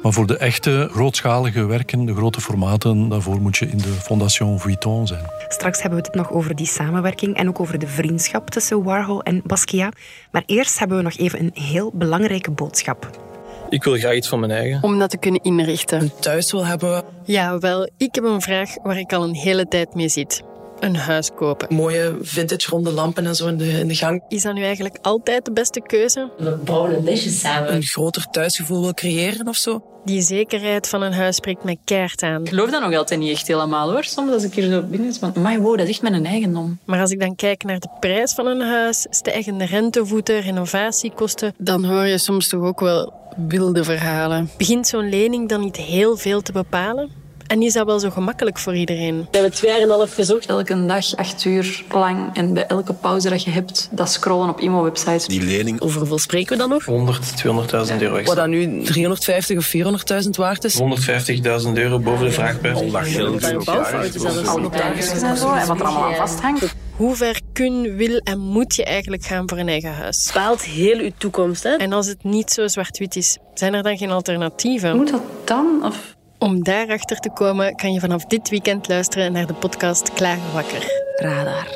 Maar 0.03 0.13
voor 0.13 0.27
de 0.27 0.37
echte 0.37 0.89
grootschalige 0.93 1.67
werken, 1.67 2.05
de 2.05 2.15
grote 2.15 2.41
formaten, 2.41 3.09
daarvoor 3.09 3.41
moet 3.41 3.57
je 3.57 3.69
in 3.69 3.79
de 3.79 3.93
Fondation 3.93 4.61
Vuitton 4.61 5.07
zijn. 5.07 5.25
Straks 5.49 5.83
hebben 5.83 5.99
we 5.99 6.07
het 6.07 6.15
nog 6.15 6.33
over 6.33 6.55
die 6.55 6.67
samenwerking 6.67 7.37
en 7.37 7.49
ook 7.49 7.61
over 7.61 7.79
de 7.79 7.87
vriendschap 7.87 8.51
tussen 8.51 8.83
Warhol 8.83 9.23
en 9.23 9.43
Basquiat. 9.45 9.97
Maar 10.31 10.43
eerst 10.47 10.79
hebben 10.79 10.97
we 10.97 11.03
nog 11.03 11.17
even 11.17 11.41
een 11.41 11.53
heel 11.55 11.91
belangrijke 11.95 12.51
boodschap. 12.51 13.11
Ik 13.69 13.85
wil 13.85 13.97
graag 13.97 14.15
iets 14.15 14.29
van 14.29 14.41
mijn 14.41 14.53
eigen. 14.53 14.83
Om 14.83 14.99
dat 14.99 15.11
te 15.11 15.17
kunnen 15.17 15.43
inrichten. 15.43 16.01
Een 16.01 16.13
thuis 16.21 16.53
wil 16.53 16.67
hebben. 16.67 17.05
Ja, 17.25 17.59
wel, 17.59 17.91
ik 17.97 18.15
heb 18.15 18.25
een 18.25 18.41
vraag 18.41 18.71
waar 18.83 18.99
ik 18.99 19.13
al 19.13 19.23
een 19.25 19.35
hele 19.35 19.69
tijd 19.69 19.95
mee 19.95 20.09
zit. 20.09 20.43
Een 20.81 20.97
huis 20.97 21.31
kopen. 21.35 21.75
Mooie 21.75 22.17
vintage 22.21 22.71
ronde 22.71 22.91
lampen 22.91 23.27
en 23.27 23.35
zo 23.35 23.47
in 23.47 23.57
de, 23.57 23.69
in 23.69 23.89
de 23.89 23.95
gang. 23.95 24.23
Is 24.29 24.43
dat 24.43 24.55
nu 24.55 24.63
eigenlijk 24.63 24.99
altijd 25.03 25.45
de 25.45 25.53
beste 25.53 25.81
keuze? 25.81 26.31
We 26.39 26.51
bouwen 26.65 26.97
een 26.97 27.05
lesje 27.05 27.31
samen. 27.31 27.75
Een 27.75 27.83
groter 27.83 28.27
thuisgevoel 28.31 28.81
wil 28.81 28.95
creëren 28.95 29.49
of 29.49 29.57
zo. 29.57 29.83
Die 30.05 30.23
zekerheid 30.23 30.89
van 30.89 31.03
een 31.03 31.13
huis 31.13 31.37
spreekt 31.37 31.65
mij 31.65 31.77
keert 31.85 32.23
aan. 32.23 32.43
Ik 32.43 32.49
geloof 32.49 32.71
dat 32.71 32.83
nog 32.83 32.95
altijd 32.95 33.21
niet 33.21 33.31
echt 33.31 33.47
helemaal 33.47 33.91
hoor. 33.91 34.05
Soms 34.05 34.33
als 34.33 34.43
ik 34.43 34.55
hier 34.55 34.71
zo 34.71 34.83
binnen 34.83 35.09
is 35.09 35.19
van, 35.19 35.33
my 35.37 35.59
wow, 35.59 35.79
dat 35.79 35.87
is 35.87 35.93
echt 35.93 36.03
mijn 36.03 36.27
eigendom. 36.27 36.79
Maar 36.85 37.01
als 37.01 37.11
ik 37.11 37.21
dan 37.21 37.35
kijk 37.35 37.65
naar 37.65 37.79
de 37.79 37.89
prijs 38.01 38.33
van 38.33 38.47
een 38.47 38.61
huis, 38.61 39.07
stijgende 39.11 39.65
rentevoeten, 39.65 40.41
renovatiekosten, 40.41 41.55
dan 41.59 41.85
hoor 41.85 42.07
je 42.07 42.19
soms 42.19 42.49
toch 42.49 42.63
ook 42.63 42.81
wel 42.81 43.13
wilde 43.37 43.85
verhalen. 43.85 44.51
Begint 44.57 44.87
zo'n 44.87 45.09
lening 45.09 45.49
dan 45.49 45.61
niet 45.61 45.77
heel 45.77 46.17
veel 46.17 46.43
te 46.43 46.53
bepalen? 46.53 47.11
En 47.47 47.63
is 47.63 47.73
dat 47.73 47.87
wel 47.87 47.99
zo 47.99 48.11
gemakkelijk 48.11 48.59
voor 48.59 48.77
iedereen? 48.77 49.17
We 49.19 49.27
hebben 49.31 49.53
twee 49.53 49.71
jaar 49.71 49.81
en 49.81 49.89
half 49.89 50.15
gezocht. 50.15 50.47
Elke 50.47 50.87
dag, 50.87 51.15
acht 51.17 51.45
uur 51.45 51.85
lang. 51.93 52.37
En 52.37 52.55
bij 52.55 52.67
elke 52.67 52.93
pauze 52.93 53.29
dat 53.29 53.45
je 53.45 53.51
hebt, 53.51 53.89
dat 53.91 54.11
scrollen 54.13 54.49
op 54.49 54.61
IMO-websites. 54.61 55.27
Die 55.27 55.43
lening. 55.43 55.81
Over 55.81 55.99
hoeveel 55.99 56.19
spreken 56.19 56.53
we 56.53 56.59
dan 56.59 56.69
nog? 56.69 56.85
100, 56.85 57.45
200.000 57.45 57.53
euro 57.53 58.11
Wat 58.11 58.19
extra. 58.19 58.35
dat 58.35 58.49
nu 58.49 58.83
350 58.83 59.59
of 59.59 59.73
400.000 60.25 60.31
waard 60.31 60.65
is. 60.65 60.81
150.000 60.81 61.73
euro 61.75 61.99
boven 61.99 62.25
de 62.25 62.33
vraagprijs. 62.33 62.91
Bij 62.91 63.57
bouwfouten 63.65 64.21
zelfs. 64.21 64.47
Alle 64.49 64.71
en 64.71 65.37
zo. 65.37 65.53
En 65.53 65.67
wat 65.67 65.81
er 65.81 65.87
allemaal 65.87 66.05
aan 66.09 66.15
vasthangt. 66.15 66.75
Hoe 66.97 67.17
ver 67.17 67.41
kun, 67.53 67.97
wil 67.97 68.19
en 68.19 68.39
moet 68.39 68.75
je 68.75 68.85
eigenlijk 68.85 69.25
gaan 69.25 69.49
voor 69.49 69.59
een 69.59 69.69
eigen 69.69 69.93
huis? 69.95 70.27
bepaalt 70.27 70.63
heel 70.63 70.99
uw 70.99 71.11
toekomst. 71.19 71.63
Hè? 71.63 71.71
En 71.77 71.93
als 71.93 72.07
het 72.07 72.25
niet 72.25 72.51
zo 72.51 72.69
zwart-wit 72.69 73.17
is, 73.17 73.39
zijn 73.55 73.75
er 73.75 73.83
dan 73.83 73.97
geen 73.97 74.11
alternatieven? 74.11 74.97
Moet 74.97 75.11
dat 75.11 75.23
dan? 75.45 75.81
Of... 75.85 76.16
Om 76.47 76.63
daarachter 76.63 77.17
te 77.17 77.31
komen, 77.31 77.77
kan 77.77 77.93
je 77.93 78.01
vanaf 78.01 78.25
dit 78.25 78.49
weekend 78.49 78.89
luisteren 78.89 79.33
naar 79.33 79.47
de 79.47 79.55
podcast 79.55 80.13
Klaar 80.13 80.39
Wakker. 80.53 81.03
Radar. 81.17 81.69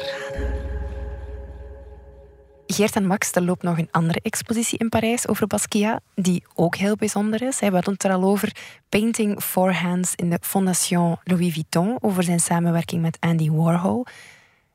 Geert 2.66 2.96
en 2.96 3.06
Max, 3.06 3.33
er 3.33 3.42
loopt 3.42 3.62
nog 3.62 3.78
een 3.78 3.88
andere 3.90 4.20
expositie 4.22 4.78
in 4.78 4.88
Parijs 4.88 5.28
over 5.28 5.46
Basquiat, 5.46 6.00
die 6.14 6.42
ook 6.54 6.76
heel 6.76 6.96
bijzonder 6.96 7.42
is. 7.42 7.59
We 7.59 7.70
hadden 7.70 7.92
het 7.92 8.04
er 8.04 8.12
al 8.12 8.22
over. 8.22 8.56
Painting 8.88 9.42
for 9.42 9.74
Hands 9.74 10.14
in 10.14 10.30
de 10.30 10.38
Fondation 10.40 11.16
Louis 11.24 11.52
Vuitton 11.52 11.96
over 12.00 12.22
zijn 12.22 12.40
samenwerking 12.40 13.02
met 13.02 13.16
Andy 13.20 13.50
Warhol. 13.50 14.06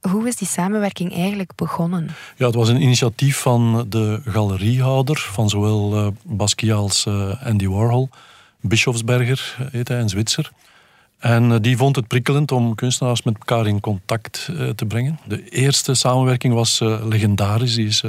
Hoe 0.01 0.27
is 0.27 0.35
die 0.35 0.47
samenwerking 0.47 1.13
eigenlijk 1.13 1.51
begonnen? 1.55 2.09
Ja, 2.37 2.45
het 2.45 2.55
was 2.55 2.69
een 2.69 2.81
initiatief 2.81 3.37
van 3.37 3.85
de 3.89 4.21
galeriehouder 4.25 5.29
van 5.31 5.49
zowel 5.49 5.95
eh, 5.95 6.07
Basquiat 6.23 6.77
als 6.77 7.05
eh, 7.05 7.45
Andy 7.45 7.67
Warhol. 7.67 8.09
Bischofsberger 8.67 9.55
heet 9.71 9.87
hij, 9.87 9.99
een 9.99 10.09
Zwitser. 10.09 10.51
En 11.19 11.51
eh, 11.51 11.57
die 11.61 11.77
vond 11.77 11.95
het 11.95 12.07
prikkelend 12.07 12.51
om 12.51 12.75
kunstenaars 12.75 13.23
met 13.23 13.37
elkaar 13.37 13.67
in 13.67 13.79
contact 13.79 14.49
eh, 14.57 14.69
te 14.69 14.85
brengen. 14.85 15.19
De 15.27 15.49
eerste 15.49 15.93
samenwerking 15.93 16.53
was 16.53 16.81
eh, 16.81 17.05
legendarisch. 17.05 17.75
Die 17.75 17.87
is 17.87 18.03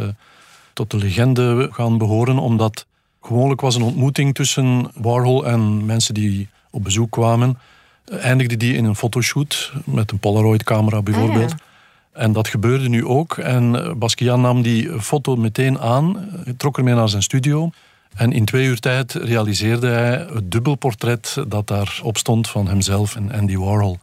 tot 0.73 0.91
de 0.91 0.97
legende 0.97 1.69
gaan 1.73 1.99
behoren, 1.99 2.39
omdat 2.39 2.87
gewoonlijk 3.23 3.61
was 3.61 3.75
een 3.75 3.83
ontmoeting 3.83 4.35
tussen 4.35 4.91
Warhol 4.95 5.47
en 5.47 5.85
mensen 5.85 6.15
die 6.15 6.49
op 6.71 6.85
bezoek 6.85 7.11
kwamen. 7.11 7.59
Eindigde 8.05 8.57
die 8.57 8.75
in 8.75 8.85
een 8.85 8.97
fotoshoot 8.97 9.73
met 9.85 10.11
een 10.11 10.19
Polaroid-camera 10.19 11.03
bijvoorbeeld. 11.03 11.53
Ah, 11.53 12.23
En 12.23 12.33
dat 12.33 12.49
gebeurde 12.49 12.89
nu 12.89 13.05
ook. 13.05 13.39
En 13.39 13.95
Basquiat 13.99 14.39
nam 14.39 14.63
die 14.63 15.01
foto 15.01 15.37
meteen 15.37 15.79
aan, 15.79 16.29
trok 16.57 16.79
ermee 16.79 16.95
naar 16.95 17.09
zijn 17.09 17.23
studio. 17.23 17.71
En 18.17 18.33
in 18.33 18.45
twee 18.45 18.67
uur 18.67 18.79
tijd 18.79 19.13
realiseerde 19.13 19.89
hij 19.89 20.27
het 20.33 20.51
dubbelportret 20.51 21.37
dat 21.49 21.67
daarop 21.67 22.17
stond 22.17 22.49
van 22.49 22.69
hemzelf 22.69 23.17
en 23.17 23.33
Andy 23.33 23.57
Warhol. 23.57 23.99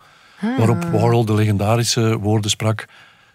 Waarop 0.58 0.84
Warhol 0.84 1.26
de 1.26 1.34
legendarische 1.34 2.20
woorden 2.20 2.50
sprak. 2.50 2.86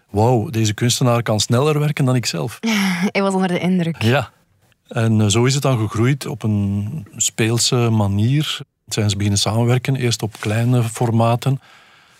Wauw, 0.09 0.49
deze 0.49 0.73
kunstenaar 0.73 1.23
kan 1.23 1.39
sneller 1.39 1.79
werken 1.79 2.05
dan 2.05 2.15
ikzelf. 2.15 2.59
Hij 3.11 3.21
was 3.21 3.33
onder 3.33 3.47
de 3.47 3.59
indruk. 3.59 4.01
Ja. 4.01 4.31
En 4.87 5.21
eh, 5.21 5.27
zo 5.27 5.45
is 5.45 5.53
het 5.53 5.63
dan 5.63 5.77
gegroeid 5.77 6.25
op 6.25 6.43
een 6.43 7.07
speelse 7.15 7.75
manier. 7.75 8.59
Zijn 8.87 9.09
ze 9.09 9.15
beginnen 9.15 9.39
samenwerken, 9.39 9.95
eerst 9.95 10.21
op 10.21 10.35
kleine 10.39 10.83
formaten. 10.83 11.59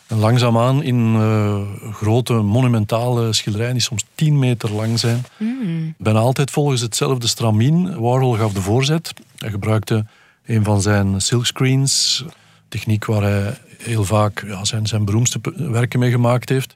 En 0.09 0.17
langzaamaan 0.17 0.83
in 0.83 1.15
eh, 1.15 1.61
grote 1.93 2.33
monumentale 2.33 3.33
schilderijen 3.33 3.73
die 3.73 3.81
soms 3.81 4.05
10 4.15 4.39
meter 4.39 4.71
lang 4.73 4.99
zijn. 4.99 5.25
Mm. 5.37 5.93
Bijna 5.97 6.19
altijd 6.19 6.51
volgens 6.51 6.81
hetzelfde 6.81 7.27
stramien. 7.27 7.99
Warhol 7.99 8.33
gaf 8.33 8.53
de 8.53 8.61
voorzet. 8.61 9.13
Hij 9.37 9.49
gebruikte 9.49 10.05
een 10.45 10.63
van 10.63 10.81
zijn 10.81 11.21
silkscreens, 11.21 12.25
techniek 12.67 13.05
waar 13.05 13.21
hij 13.21 13.57
heel 13.77 14.03
vaak 14.03 14.43
ja, 14.47 14.65
zijn, 14.65 14.87
zijn 14.87 15.05
beroemdste 15.05 15.39
werken 15.55 15.99
mee 15.99 16.11
gemaakt 16.11 16.49
heeft. 16.49 16.75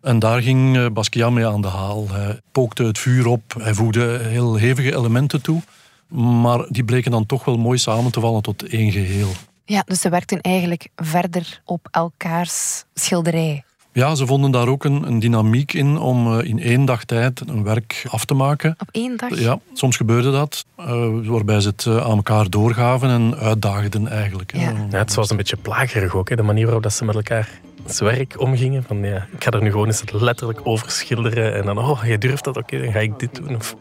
En 0.00 0.18
daar 0.18 0.42
ging 0.42 0.76
eh, 0.76 0.86
Basquiat 0.92 1.32
mee 1.32 1.46
aan 1.46 1.62
de 1.62 1.68
haal. 1.68 2.08
Hij 2.10 2.40
pookte 2.52 2.84
het 2.84 2.98
vuur 2.98 3.26
op, 3.26 3.54
hij 3.58 3.74
voegde 3.74 4.18
heel 4.22 4.56
hevige 4.56 4.96
elementen 4.96 5.42
toe. 5.42 5.62
Maar 6.08 6.66
die 6.68 6.84
bleken 6.84 7.10
dan 7.10 7.26
toch 7.26 7.44
wel 7.44 7.56
mooi 7.56 7.78
samen 7.78 8.12
te 8.12 8.20
vallen 8.20 8.42
tot 8.42 8.62
één 8.62 8.92
geheel. 8.92 9.32
Ja, 9.70 9.82
dus 9.86 10.00
ze 10.00 10.08
werkten 10.08 10.40
eigenlijk 10.40 10.88
verder 10.96 11.60
op 11.64 11.88
elkaars 11.90 12.84
schilderij. 12.94 13.64
Ja, 13.92 14.14
ze 14.14 14.26
vonden 14.26 14.50
daar 14.50 14.68
ook 14.68 14.84
een, 14.84 15.06
een 15.06 15.18
dynamiek 15.18 15.72
in 15.72 15.98
om 15.98 16.38
eh, 16.38 16.48
in 16.48 16.60
één 16.60 16.84
dag 16.84 17.04
tijd 17.04 17.42
een 17.48 17.64
werk 17.64 18.04
af 18.08 18.24
te 18.24 18.34
maken. 18.34 18.74
Op 18.78 18.88
één 18.90 19.16
dag? 19.16 19.38
Ja, 19.38 19.58
soms 19.74 19.96
gebeurde 19.96 20.30
dat, 20.30 20.64
eh, 20.76 21.08
waarbij 21.22 21.60
ze 21.60 21.68
het 21.68 21.86
eh, 21.86 21.96
aan 21.96 22.16
elkaar 22.16 22.50
doorgaven 22.50 23.08
en 23.08 23.36
uitdaagden 23.36 24.08
eigenlijk. 24.08 24.52
hè. 24.52 24.70
Ja, 24.70 24.98
het 24.98 25.14
was 25.14 25.30
een 25.30 25.36
beetje 25.36 25.56
plagerig 25.56 26.14
ook, 26.14 26.28
hè, 26.28 26.36
de 26.36 26.42
manier 26.42 26.64
waarop 26.64 26.82
dat 26.82 26.92
ze 26.92 27.04
met 27.04 27.14
elkaar 27.14 27.48
het 27.86 27.98
werk 27.98 28.40
omgingen. 28.40 28.82
Van, 28.82 29.02
ja, 29.02 29.26
ik 29.32 29.44
ga 29.44 29.50
er 29.50 29.62
nu 29.62 29.70
gewoon 29.70 29.86
eens 29.86 30.02
letterlijk 30.12 30.60
over 30.64 30.90
schilderen. 30.90 31.54
En 31.54 31.64
dan, 31.64 31.78
oh, 31.78 32.04
jij 32.04 32.18
durft 32.18 32.44
dat, 32.44 32.56
oké, 32.56 32.82
dan 32.82 32.92
ga 32.92 32.98
ik 32.98 33.18
dit 33.18 33.34
doen. 33.34 33.56
Of, 33.56 33.76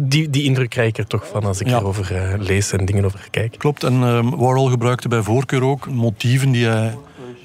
die, 0.00 0.30
die 0.30 0.42
indruk 0.42 0.70
krijg 0.70 0.88
ik 0.88 0.98
er 0.98 1.06
toch 1.06 1.26
van 1.26 1.44
als 1.44 1.60
ik 1.60 1.68
Ja. 1.68 1.78
erover 1.78 2.14
eh, 2.16 2.38
lees 2.38 2.72
en 2.72 2.84
dingen 2.84 3.04
over 3.04 3.26
kijk. 3.30 3.58
Klopt, 3.58 3.82
en 3.84 4.02
ehm, 4.02 4.30
Warhol 4.30 4.66
gebruikte 4.68 5.08
bij 5.08 5.22
voorkeur 5.22 5.62
ook 5.62 5.88
motieven 5.90 6.52
die 6.52 6.66
hij 6.66 6.94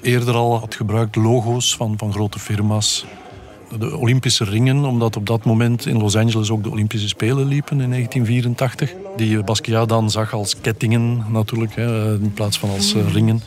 eerder 0.02 0.34
al 0.34 0.58
had 0.58 0.74
gebruikt, 0.74 1.16
logo's 1.16 1.76
van, 1.76 1.94
van 1.96 2.12
grote 2.12 2.38
firma's. 2.38 3.04
De 3.78 3.96
Olympische 3.96 4.44
ringen, 4.44 4.84
omdat 4.84 5.16
op 5.16 5.26
dat 5.26 5.44
moment 5.44 5.86
in 5.86 5.98
Los 5.98 6.16
Angeles 6.16 6.50
ook 6.50 6.62
de 6.62 6.70
Olympische 6.70 7.08
Spelen 7.08 7.46
liepen 7.46 7.80
in 7.80 7.90
1984. 7.90 8.92
Die 9.16 9.42
Basquiat 9.42 9.88
dan 9.88 10.10
zag 10.10 10.32
als 10.32 10.60
kettingen 10.60 11.24
natuurlijk, 11.28 11.74
hè, 11.74 12.14
in 12.14 12.32
plaats 12.32 12.58
van 12.58 12.70
als 12.70 12.94
eh, 12.94 13.12
ringen. 13.12 13.40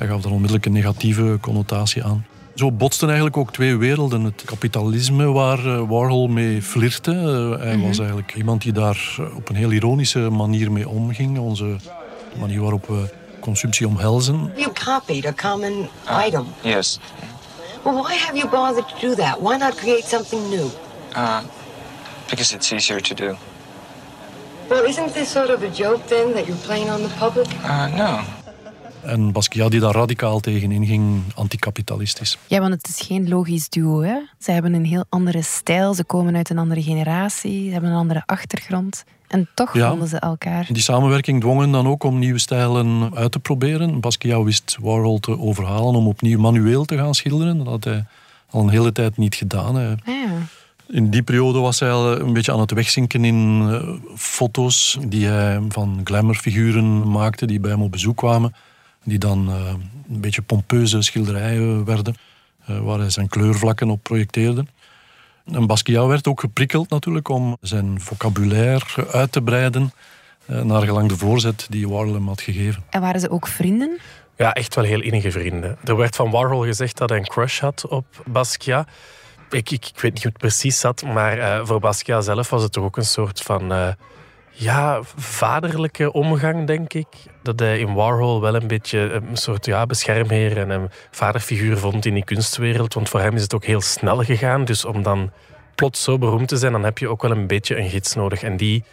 Hij 0.00 0.08
gaf 0.08 0.20
daar 0.20 0.32
onmiddellijk 0.32 0.66
een 0.66 0.72
negatieve 0.72 1.38
connotatie 1.40 2.04
aan. 2.04 2.26
Zo 2.54 2.72
botsten 2.72 3.06
eigenlijk 3.06 3.36
ook 3.36 3.52
twee 3.52 3.76
werelden. 3.76 4.24
Het 4.24 4.42
kapitalisme 4.44 5.24
waar 5.24 5.58
eh, 5.58 5.88
Warhol 5.88 6.28
mee 6.28 6.62
flirte. 6.62 7.10
Eh, 7.10 7.64
hij 7.64 7.78
was 7.78 7.98
eigenlijk 7.98 8.34
iemand 8.34 8.62
die 8.62 8.72
daar 8.72 9.16
eh, 9.18 9.36
op 9.36 9.48
een 9.48 9.54
heel 9.54 9.70
ironische 9.70 10.18
manier 10.18 10.72
mee 10.72 10.88
omging. 10.88 11.38
Onze 11.38 11.76
manier 12.38 12.60
waarop 12.60 12.86
we 12.86 13.14
consumptie 13.40 13.86
omhelzen. 13.86 14.52
You 14.56 14.72
copied 14.84 15.26
a 15.26 15.32
common 15.32 15.88
item. 16.26 16.46
Yes. 16.60 16.98
Well, 17.82 17.94
why 17.94 18.14
have 18.14 18.36
you 18.36 18.48
bothered 18.50 18.88
to 18.88 19.08
do 19.08 19.14
that? 19.14 19.38
Why 19.40 19.56
not 19.56 19.74
create 19.74 20.06
something 20.06 20.48
new? 20.48 20.70
Uh, 21.16 21.38
because 22.28 22.54
it's 22.54 22.72
easier 22.72 23.00
to 23.00 23.14
do. 23.14 23.36
Well, 24.68 24.84
isn't 24.84 25.12
this 25.12 25.30
sort 25.30 25.50
of 25.50 25.62
a 25.62 25.70
joke 25.70 26.06
then 26.06 26.32
that 26.32 26.46
you're 26.46 26.64
playing 26.64 26.90
on 26.90 27.02
the 27.02 27.14
public? 27.18 27.46
Uh, 27.64 27.96
no. 27.96 28.39
En 29.04 29.32
Basquiat 29.32 29.70
die 29.70 29.80
daar 29.80 29.94
radicaal 29.94 30.40
tegen 30.40 30.70
inging, 30.72 31.22
anticapitalistisch. 31.34 32.38
Ja, 32.46 32.60
want 32.60 32.72
het 32.72 32.88
is 32.88 33.06
geen 33.06 33.28
logisch 33.28 33.68
duo. 33.68 34.00
Hè? 34.02 34.16
Ze 34.38 34.50
hebben 34.52 34.74
een 34.74 34.84
heel 34.84 35.04
andere 35.08 35.42
stijl, 35.42 35.94
ze 35.94 36.04
komen 36.04 36.36
uit 36.36 36.50
een 36.50 36.58
andere 36.58 36.82
generatie, 36.82 37.64
ze 37.66 37.72
hebben 37.72 37.90
een 37.90 37.96
andere 37.96 38.22
achtergrond. 38.26 39.04
En 39.28 39.48
toch 39.54 39.74
Ja. 39.74 39.88
vonden 39.90 40.08
ze 40.08 40.18
elkaar. 40.18 40.66
Die 40.68 40.82
samenwerking 40.82 41.40
dwong 41.40 41.60
hen 41.60 41.70
dan 41.72 41.86
ook 41.86 42.04
om 42.04 42.18
nieuwe 42.18 42.38
stijlen 42.38 43.14
uit 43.14 43.32
te 43.32 43.38
proberen. 43.38 44.00
Basquiat 44.00 44.44
wist 44.44 44.76
Warhol 44.80 45.18
te 45.18 45.38
overhalen 45.38 45.94
om 45.94 46.06
opnieuw 46.06 46.38
manueel 46.40 46.84
te 46.84 46.96
gaan 46.96 47.14
schilderen. 47.14 47.58
Dat 47.58 47.66
had 47.66 47.84
hij 47.84 48.04
al 48.50 48.60
een 48.62 48.68
hele 48.68 48.92
tijd 48.92 49.16
niet 49.16 49.34
gedaan. 49.34 49.74
Hij- 49.74 49.88
Ah, 50.04 50.14
ja. 50.14 50.30
In 50.88 51.10
die 51.10 51.22
periode 51.22 51.58
was 51.58 51.80
hij 51.80 51.90
al 51.90 52.20
een 52.20 52.32
beetje 52.32 52.52
aan 52.52 52.60
het 52.60 52.70
wegzinken 52.70 53.24
in 53.24 53.68
eh, 53.70 53.88
foto's 54.16 54.98
die 55.08 55.26
hij 55.26 55.60
van 55.68 56.00
glamourfiguren 56.04 57.10
maakte, 57.10 57.46
die 57.46 57.60
bij 57.60 57.70
hem 57.70 57.82
op 57.82 57.92
bezoek 57.92 58.16
kwamen. 58.16 58.54
Die 59.04 59.18
dan 59.18 59.48
eh, 59.48 59.74
een 60.08 60.20
beetje 60.20 60.42
pompeuze 60.42 61.02
schilderijen 61.02 61.84
werden, 61.84 62.14
eh, 62.66 62.78
waar 62.78 62.98
hij 62.98 63.10
zijn 63.10 63.28
kleurvlakken 63.28 63.90
op 63.90 64.02
projecteerde. 64.02 64.64
En 65.52 65.66
Basquiat 65.66 66.06
werd 66.06 66.26
ook 66.26 66.40
geprikkeld 66.40 66.90
natuurlijk 66.90 67.28
om 67.28 67.56
zijn 67.60 68.00
vocabulaire 68.00 69.08
uit 69.12 69.32
te 69.32 69.42
breiden 69.42 69.92
eh, 70.46 70.62
naar 70.62 70.82
gelang 70.82 71.08
de 71.08 71.16
voorzet 71.16 71.66
die 71.68 71.88
Warhol 71.88 72.14
hem 72.14 72.26
had 72.26 72.40
gegeven. 72.40 72.84
En 72.90 73.00
waren 73.00 73.20
ze 73.20 73.30
ook 73.30 73.46
vrienden? 73.46 73.98
Ja, 74.36 74.52
echt 74.52 74.74
wel 74.74 74.84
heel 74.84 75.00
innige 75.00 75.30
vrienden. 75.30 75.78
Er 75.84 75.96
werd 75.96 76.16
van 76.16 76.30
Warhol 76.30 76.64
gezegd 76.64 76.96
dat 76.96 77.08
hij 77.08 77.18
een 77.18 77.26
crush 77.26 77.60
had 77.60 77.86
op 77.88 78.04
Basquiat. 78.26 78.88
Ik, 79.50 79.70
ik, 79.70 79.86
ik 79.86 80.00
weet 80.00 80.12
niet 80.12 80.22
hoe 80.22 80.32
het 80.32 80.40
precies 80.40 80.80
zat, 80.80 81.02
maar 81.02 81.38
eh, 81.38 81.66
voor 81.66 81.80
Basquiat 81.80 82.24
zelf 82.24 82.50
was 82.50 82.62
het 82.62 82.72
toch 82.72 82.84
ook 82.84 82.96
een 82.96 83.04
soort 83.04 83.40
van 83.40 83.72
eh, 83.72 83.88
ja, 84.50 85.00
vaderlijke 85.16 86.12
omgang, 86.12 86.66
denk 86.66 86.92
ik. 86.92 87.06
Dat 87.42 87.58
hij 87.58 87.78
in 87.78 87.94
Warhol 87.94 88.40
wel 88.40 88.54
een 88.54 88.66
beetje 88.66 88.98
een 88.98 89.36
soort 89.36 89.66
ja, 89.66 89.86
beschermheer 89.86 90.58
en 90.58 90.70
een 90.70 90.90
vaderfiguur 91.10 91.78
vond 91.78 92.06
in 92.06 92.14
die 92.14 92.24
kunstwereld. 92.24 92.94
Want 92.94 93.08
voor 93.08 93.20
hem 93.20 93.34
is 93.34 93.42
het 93.42 93.54
ook 93.54 93.64
heel 93.64 93.80
snel 93.80 94.22
gegaan. 94.24 94.64
Dus 94.64 94.84
om 94.84 95.02
dan 95.02 95.30
plots 95.74 96.02
zo 96.02 96.18
beroemd 96.18 96.48
te 96.48 96.56
zijn, 96.56 96.72
dan 96.72 96.84
heb 96.84 96.98
je 96.98 97.08
ook 97.08 97.22
wel 97.22 97.30
een 97.30 97.46
beetje 97.46 97.78
een 97.78 97.88
gids 97.88 98.14
nodig. 98.14 98.42
En 98.42 98.56
die 98.56 98.84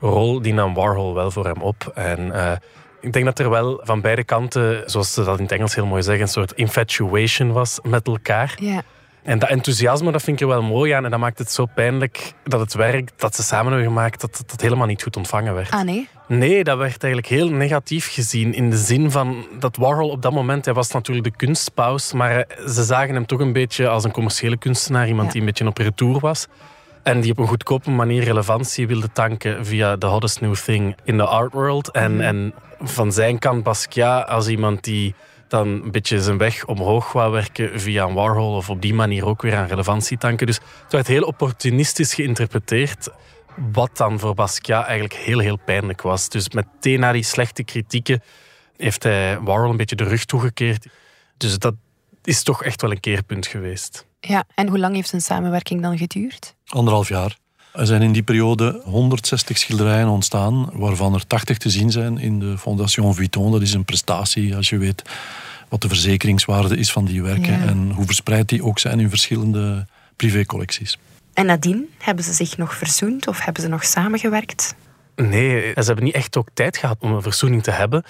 rol 0.00 0.42
die 0.42 0.54
nam 0.54 0.74
Warhol 0.74 1.14
wel 1.14 1.30
voor 1.30 1.44
hem 1.44 1.62
op. 1.62 1.92
En 1.94 2.32
eh, 2.32 2.52
ik 3.00 3.12
denk 3.12 3.24
dat 3.24 3.38
er 3.38 3.50
wel 3.50 3.80
van 3.82 4.00
beide 4.00 4.24
kanten, 4.24 4.90
zoals 4.90 5.14
ze 5.14 5.24
dat 5.24 5.36
in 5.36 5.42
het 5.42 5.52
Engels 5.52 5.74
heel 5.74 5.86
mooi 5.86 6.02
zeggen, 6.02 6.22
een 6.22 6.28
soort 6.28 6.52
infatuation 6.52 7.52
was 7.52 7.78
met 7.82 8.06
elkaar. 8.06 8.54
Ja. 8.60 8.82
En 9.26 9.38
dat 9.38 9.48
enthousiasme, 9.48 10.12
dat 10.12 10.22
vind 10.22 10.36
ik 10.40 10.42
er 10.48 10.52
wel 10.52 10.62
mooi 10.62 10.92
aan. 10.92 11.04
En 11.04 11.10
dat 11.10 11.20
maakt 11.20 11.38
het 11.38 11.50
zo 11.52 11.66
pijnlijk 11.74 12.32
dat 12.44 12.60
het 12.60 12.74
werk 12.74 13.10
dat 13.16 13.34
ze 13.34 13.42
samen 13.42 13.72
hebben 13.72 13.88
gemaakt, 13.88 14.20
dat 14.20 14.42
dat 14.46 14.60
helemaal 14.60 14.86
niet 14.86 15.02
goed 15.02 15.16
ontvangen 15.16 15.54
werd. 15.54 15.70
Ah, 15.70 15.82
nee? 15.82 16.08
Nee, 16.28 16.64
dat 16.64 16.78
werd 16.78 17.02
eigenlijk 17.02 17.32
heel 17.32 17.48
negatief 17.48 18.12
gezien. 18.12 18.54
In 18.54 18.70
de 18.70 18.76
zin 18.76 19.10
van 19.10 19.46
dat 19.58 19.76
Warhol 19.76 20.08
op 20.10 20.22
dat 20.22 20.32
moment, 20.32 20.64
hij 20.64 20.74
was 20.74 20.90
natuurlijk 20.90 21.24
de 21.26 21.36
kunstpaus, 21.46 22.12
maar 22.12 22.30
hij- 22.30 22.46
ze 22.68 22.82
zagen 22.84 23.14
hem 23.14 23.26
toch 23.26 23.40
een 23.40 23.52
beetje 23.52 23.88
als 23.88 24.04
een 24.04 24.10
commerciële 24.12 24.56
kunstenaar, 24.56 25.06
iemand 25.08 25.26
Ja. 25.26 25.32
die 25.32 25.40
een 25.40 25.46
beetje 25.46 25.66
op 25.66 25.78
retour 25.78 26.20
was. 26.20 26.46
En 27.02 27.20
die 27.20 27.30
op 27.30 27.38
een 27.38 27.46
goedkope 27.46 27.90
manier 27.90 28.24
relevantie 28.24 28.86
wilde 28.86 29.12
tanken 29.12 29.66
via 29.66 29.96
The 29.96 30.06
Hottest 30.06 30.40
New 30.40 30.54
Thing 30.54 30.96
in 31.04 31.16
the 31.16 31.24
art 31.26 31.52
world. 31.52 31.90
En, 31.90 32.20
en 32.20 32.54
van 32.80 33.12
zijn 33.12 33.38
kant 33.38 33.62
Basquiat 33.62 34.28
als 34.28 34.48
iemand 34.48 34.84
die 34.84 35.14
dan 35.48 35.68
een 35.68 35.90
beetje 35.90 36.22
zijn 36.22 36.38
weg 36.38 36.64
omhoog 36.66 37.12
wou 37.12 37.32
werken 37.32 37.80
via 37.80 38.04
een 38.04 38.14
Warhol 38.14 38.54
of 38.54 38.70
op 38.70 38.82
die 38.82 38.94
manier 38.94 39.26
ook 39.26 39.42
weer 39.42 39.56
aan 39.56 39.66
relevantie 39.66 40.18
tanken. 40.18 40.46
Dus 40.46 40.60
het 40.82 40.92
werd 40.92 41.06
heel 41.06 41.22
opportunistisch 41.22 42.14
geïnterpreteerd. 42.14 43.08
Wat 43.72 43.96
dan 43.96 44.18
voor 44.18 44.34
Basquiat 44.34 44.84
eigenlijk 44.84 45.14
heel, 45.14 45.38
heel 45.38 45.58
pijnlijk 45.64 46.02
was. 46.02 46.28
Dus 46.28 46.50
meteen 46.50 47.00
na 47.00 47.12
die 47.12 47.22
slechte 47.22 47.62
kritieken 47.64 48.22
heeft 48.76 49.02
hij 49.02 49.40
Warhol 49.40 49.70
een 49.70 49.76
beetje 49.76 49.96
de 49.96 50.04
rug 50.04 50.24
toegekeerd. 50.24 50.86
Dus 51.36 51.58
dat 51.58 51.74
is 52.24 52.42
toch 52.42 52.64
echt 52.64 52.80
wel 52.80 52.90
een 52.90 53.00
keerpunt 53.00 53.46
geweest. 53.46 54.06
Ja, 54.20 54.44
en 54.54 54.68
hoe 54.68 54.78
lang 54.78 54.94
heeft 54.94 55.10
hun 55.10 55.20
samenwerking 55.20 55.82
dan 55.82 55.98
geduurd? 55.98 56.54
Anderhalf 56.66 57.08
jaar. 57.08 57.36
Er 57.76 57.86
zijn 57.86 58.02
in 58.02 58.12
die 58.12 58.22
periode 58.22 58.80
160 58.84 59.58
schilderijen 59.58 60.08
ontstaan, 60.08 60.70
waarvan 60.72 61.14
er 61.14 61.26
80 61.26 61.58
te 61.58 61.70
zien 61.70 61.90
zijn 61.90 62.18
in 62.18 62.38
de 62.38 62.58
Fondation 62.58 63.14
Vuitton. 63.14 63.52
Dat 63.52 63.62
is 63.62 63.72
een 63.72 63.84
prestatie 63.84 64.56
als 64.56 64.68
je 64.68 64.78
weet 64.78 65.02
wat 65.68 65.80
de 65.80 65.88
verzekeringswaarde 65.88 66.76
is 66.76 66.92
van 66.92 67.04
die 67.04 67.22
werken 67.22 67.52
Ja. 67.60 67.66
en 67.66 67.90
hoe 67.90 68.04
verspreid 68.06 68.48
die 68.48 68.64
ook 68.64 68.78
zijn 68.78 69.00
in 69.00 69.08
verschillende 69.08 69.86
privécollecties. 70.16 70.98
En 71.34 71.46
nadien 71.46 71.88
hebben 71.98 72.24
ze 72.24 72.32
zich 72.32 72.56
nog 72.56 72.74
verzoend 72.74 73.26
of 73.28 73.40
hebben 73.44 73.62
ze 73.62 73.68
nog 73.68 73.84
samengewerkt? 73.84 74.74
Nee, 75.16 75.60
ze 75.60 75.82
hebben 75.82 76.04
niet 76.04 76.14
echt 76.14 76.36
ook 76.36 76.48
tijd 76.54 76.76
gehad 76.76 76.96
om 77.00 77.12
een 77.12 77.22
verzoening 77.22 77.62
te 77.62 77.70
hebben. 77.70 78.04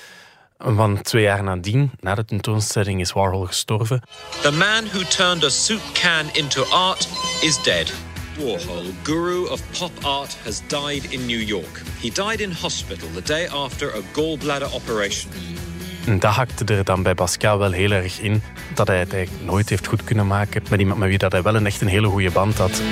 Want 0.56 1.04
twee 1.04 1.22
jaar 1.22 1.42
nadien, 1.42 1.90
na 2.00 2.14
de 2.14 2.24
tentoonstelling, 2.24 3.00
is 3.00 3.12
Warhol 3.12 3.44
gestorven. 3.44 4.02
The 4.42 4.52
man 4.52 4.84
who 4.92 5.02
turned 5.08 5.44
a 5.44 5.48
soup 5.48 5.80
can 5.92 6.26
into 6.32 6.62
art 6.64 7.08
is 7.40 7.62
dead. 7.62 7.92
Warhol, 8.36 8.84
guru 9.02 9.48
of 9.48 9.62
pop 9.78 10.04
art, 10.04 10.36
has 10.44 10.62
died 10.66 11.12
in 11.12 11.26
New 11.26 11.40
York. 11.40 11.82
He 12.00 12.10
died 12.10 12.40
in 12.40 12.50
hospital 12.52 13.08
the 13.14 13.22
day 13.22 13.48
after 13.48 13.94
a 13.94 14.00
gallbladder 14.12 14.74
operation. 14.74 15.30
En 16.06 16.18
dat 16.18 16.32
hakte 16.32 16.64
er 16.64 16.84
dan 16.84 17.02
bij 17.02 17.14
Basquiat 17.14 17.58
wel 17.58 17.72
heel 17.72 17.90
erg 17.90 18.20
in. 18.20 18.42
Dat 18.74 18.86
hij 18.86 18.98
het 18.98 19.12
eigenlijk 19.12 19.46
nooit 19.46 19.68
heeft 19.68 19.86
goed 19.86 20.04
kunnen 20.04 20.26
maken 20.26 20.62
met 20.70 20.80
iemand 20.80 20.98
met 20.98 21.08
wie 21.08 21.18
dat 21.18 21.32
hij 21.32 21.42
wel 21.42 21.54
een 21.54 21.66
echt 21.66 21.80
een 21.80 21.88
hele 21.88 22.08
goede 22.08 22.30
band 22.30 22.58
had. 22.58 22.82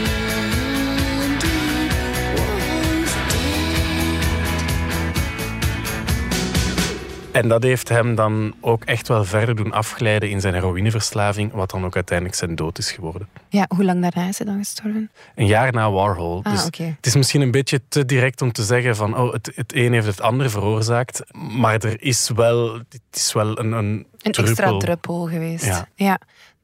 En 7.34 7.48
dat 7.48 7.62
heeft 7.62 7.88
hem 7.88 8.14
dan 8.14 8.54
ook 8.60 8.84
echt 8.84 9.08
wel 9.08 9.24
verder 9.24 9.56
doen 9.56 9.72
afglijden 9.72 10.30
in 10.30 10.40
zijn 10.40 10.54
heroïneverslaving, 10.54 11.52
wat 11.52 11.70
dan 11.70 11.84
ook 11.84 11.94
uiteindelijk 11.94 12.38
zijn 12.38 12.54
dood 12.54 12.78
is 12.78 12.92
geworden. 12.92 13.28
Ja, 13.48 13.64
hoe 13.68 13.84
lang 13.84 14.02
daarna 14.02 14.28
is 14.28 14.38
hij 14.38 14.46
dan 14.46 14.58
gestorven? 14.58 15.10
Een 15.34 15.46
jaar 15.46 15.72
na 15.72 15.90
Warhol. 15.90 16.40
Ah, 16.42 16.52
dus. 16.52 16.64
Het 16.64 17.06
is 17.06 17.14
misschien 17.14 17.40
een 17.40 17.50
beetje 17.50 17.80
te 17.88 18.04
direct 18.04 18.42
om 18.42 18.52
te 18.52 18.62
zeggen 18.62 18.96
van 18.96 19.16
oh, 19.16 19.32
het, 19.32 19.52
het 19.54 19.74
een 19.74 19.92
heeft 19.92 20.06
het 20.06 20.20
ander 20.20 20.50
veroorzaakt. 20.50 21.22
Maar 21.32 21.74
er 21.84 22.02
is 22.02 22.30
wel, 22.34 22.74
het 22.74 23.00
is 23.10 23.32
wel 23.32 23.58
een, 23.58 23.72
een, 23.72 24.06
Een 24.18 24.32
extra 24.32 24.76
druppel. 24.78 25.26
geweest. 25.26 25.84
Ja. 25.94 26.18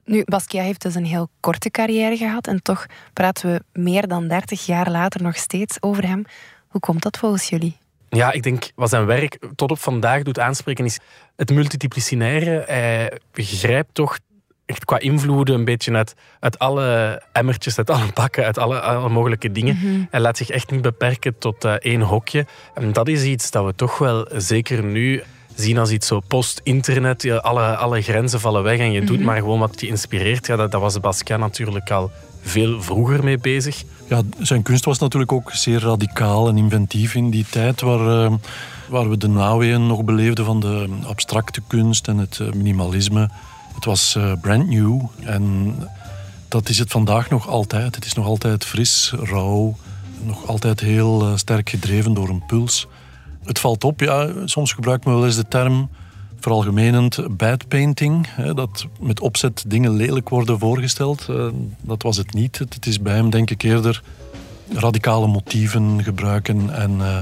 Nu, 0.04 0.22
Basquiat 0.24 0.64
heeft 0.64 0.83
dus 0.83 0.94
een 0.94 1.06
heel 1.06 1.28
korte 1.40 1.70
carrière 1.70 2.16
gehad 2.16 2.46
en 2.46 2.62
toch 2.62 2.87
praten 3.12 3.52
we 3.52 3.80
meer 3.80 4.09
dan 4.09 4.28
30 4.28 4.66
jaar 4.66 4.90
later 4.90 5.22
nog 5.22 5.37
steeds 5.37 5.76
over 5.80 6.06
hem. 6.06 6.24
Hoe 6.68 6.80
komt 6.80 7.02
dat 7.02 7.18
volgens 7.18 7.48
jullie? 7.48 7.76
Ja, 8.10 8.32
ik 8.32 8.42
denk 8.42 8.70
wat 8.74 8.88
zijn 8.88 9.06
werk 9.06 9.38
tot 9.54 9.70
op 9.70 9.78
vandaag 9.78 10.22
doet 10.22 10.38
aanspreken 10.38 10.84
is 10.84 10.98
het 11.36 11.50
multidisciplinaire. 11.50 12.64
Hij 12.66 13.18
begrijpt 13.32 13.94
toch 13.94 14.18
echt 14.66 14.84
qua 14.84 14.98
invloeden 14.98 15.54
een 15.54 15.64
beetje 15.64 15.92
uit, 15.92 16.14
uit 16.40 16.58
alle 16.58 17.22
emmertjes, 17.32 17.78
uit 17.78 17.90
alle 17.90 18.06
bakken, 18.14 18.44
uit 18.44 18.58
alle, 18.58 18.80
alle 18.80 19.08
mogelijke 19.08 19.52
dingen. 19.52 19.76
Mhm. 19.76 20.02
Hij 20.10 20.20
laat 20.20 20.36
zich 20.36 20.50
echt 20.50 20.70
niet 20.70 20.82
beperken 20.82 21.38
tot 21.38 21.64
eh, 21.64 21.72
één 21.72 22.00
hokje. 22.00 22.46
En 22.74 22.92
dat 22.92 23.08
is 23.08 23.24
iets 23.24 23.50
dat 23.50 23.64
we 23.64 23.74
toch 23.74 23.98
wel, 23.98 24.28
zeker 24.32 24.84
nu, 24.84 25.22
zien 25.54 25.78
als 25.78 25.90
iets 25.90 26.06
zo 26.06 26.20
post-internet. 26.20 27.30
Alle, 27.42 27.76
alle 27.76 28.02
grenzen 28.02 28.40
vallen 28.40 28.62
weg 28.62 28.78
en 28.78 28.92
je 28.92 29.04
doet 29.04 29.16
Mhm. 29.16 29.26
maar 29.26 29.36
gewoon 29.36 29.58
wat 29.58 29.80
je 29.80 29.86
inspireert. 29.86 30.46
Ja, 30.46 30.56
dat, 30.56 30.70
dat 30.70 30.80
was 30.80 31.00
Basquiat 31.00 31.38
natuurlijk 31.38 31.90
al 31.90 32.10
veel 32.42 32.83
vroeger 32.83 33.24
mee 33.24 33.38
bezig. 33.38 33.85
Ja, 34.09 34.22
zijn 34.38 34.62
kunst 34.62 34.85
was 34.85 34.98
natuurlijk 34.98 35.33
ook 35.33 35.53
zeer 35.53 35.81
radicaal 35.81 36.48
en 36.48 36.57
inventief 36.57 37.14
in 37.14 37.31
die 37.31 37.46
tijd 37.50 37.81
waar, 37.81 38.24
eh, 38.24 38.33
waar 38.88 39.11
we 39.11 39.16
de 39.16 39.29
naweeën 39.29 39.87
nog 39.87 40.05
beleefden 40.05 40.44
van 40.44 40.61
de 40.61 40.88
abstracte 41.07 41.61
kunst 41.66 42.09
en 42.09 42.18
het 42.18 42.38
eh, 42.40 42.53
minimalisme. 42.53 43.31
Het 43.74 43.85
was 43.85 44.14
eh, 44.16 44.33
brand 44.40 44.68
new 44.68 45.00
en 45.20 45.74
dat 46.48 46.68
is 46.68 46.79
het 46.79 46.90
vandaag 46.90 47.31
nog 47.31 47.48
altijd. 47.48 47.94
Het 47.94 48.05
is 48.05 48.12
nog 48.12 48.26
altijd 48.26 48.64
fris, 48.64 49.12
rauw, 49.22 49.76
nog 50.22 50.46
altijd 50.46 50.81
heel 50.81 51.33
sterk 51.38 51.70
gedreven 51.70 52.14
door 52.14 52.29
een 52.29 52.46
puls. 52.46 52.87
Het 53.44 53.59
valt 53.59 53.85
op, 53.85 54.00
ja, 54.00 54.29
soms 54.44 54.72
gebruikt 54.72 55.05
men 55.05 55.14
wel 55.14 55.26
eens 55.26 55.37
de 55.37 55.48
term 55.48 55.88
veralgemenend 56.40 57.37
bad 57.37 57.68
painting. 57.68 58.26
Hè, 58.31 58.55
dat 58.55 58.87
met 59.00 59.20
opzet 59.20 59.64
dingen 59.66 59.92
lelijk 59.92 60.29
worden 60.29 60.59
voorgesteld. 60.59 61.26
Eh, 61.29 61.46
dat 61.81 62.03
was 62.03 62.16
het 62.16 62.35
niet. 62.35 62.59
Het, 62.59 62.74
het 62.74 62.87
is 62.87 63.00
bij 63.00 63.14
hem 63.14 63.31
denk 63.31 63.50
ik 63.50 63.62
eerder 63.62 64.03
radicale 64.72 65.26
motieven 65.26 66.03
gebruiken 66.03 66.74
en 66.74 67.00
eh, 67.00 67.18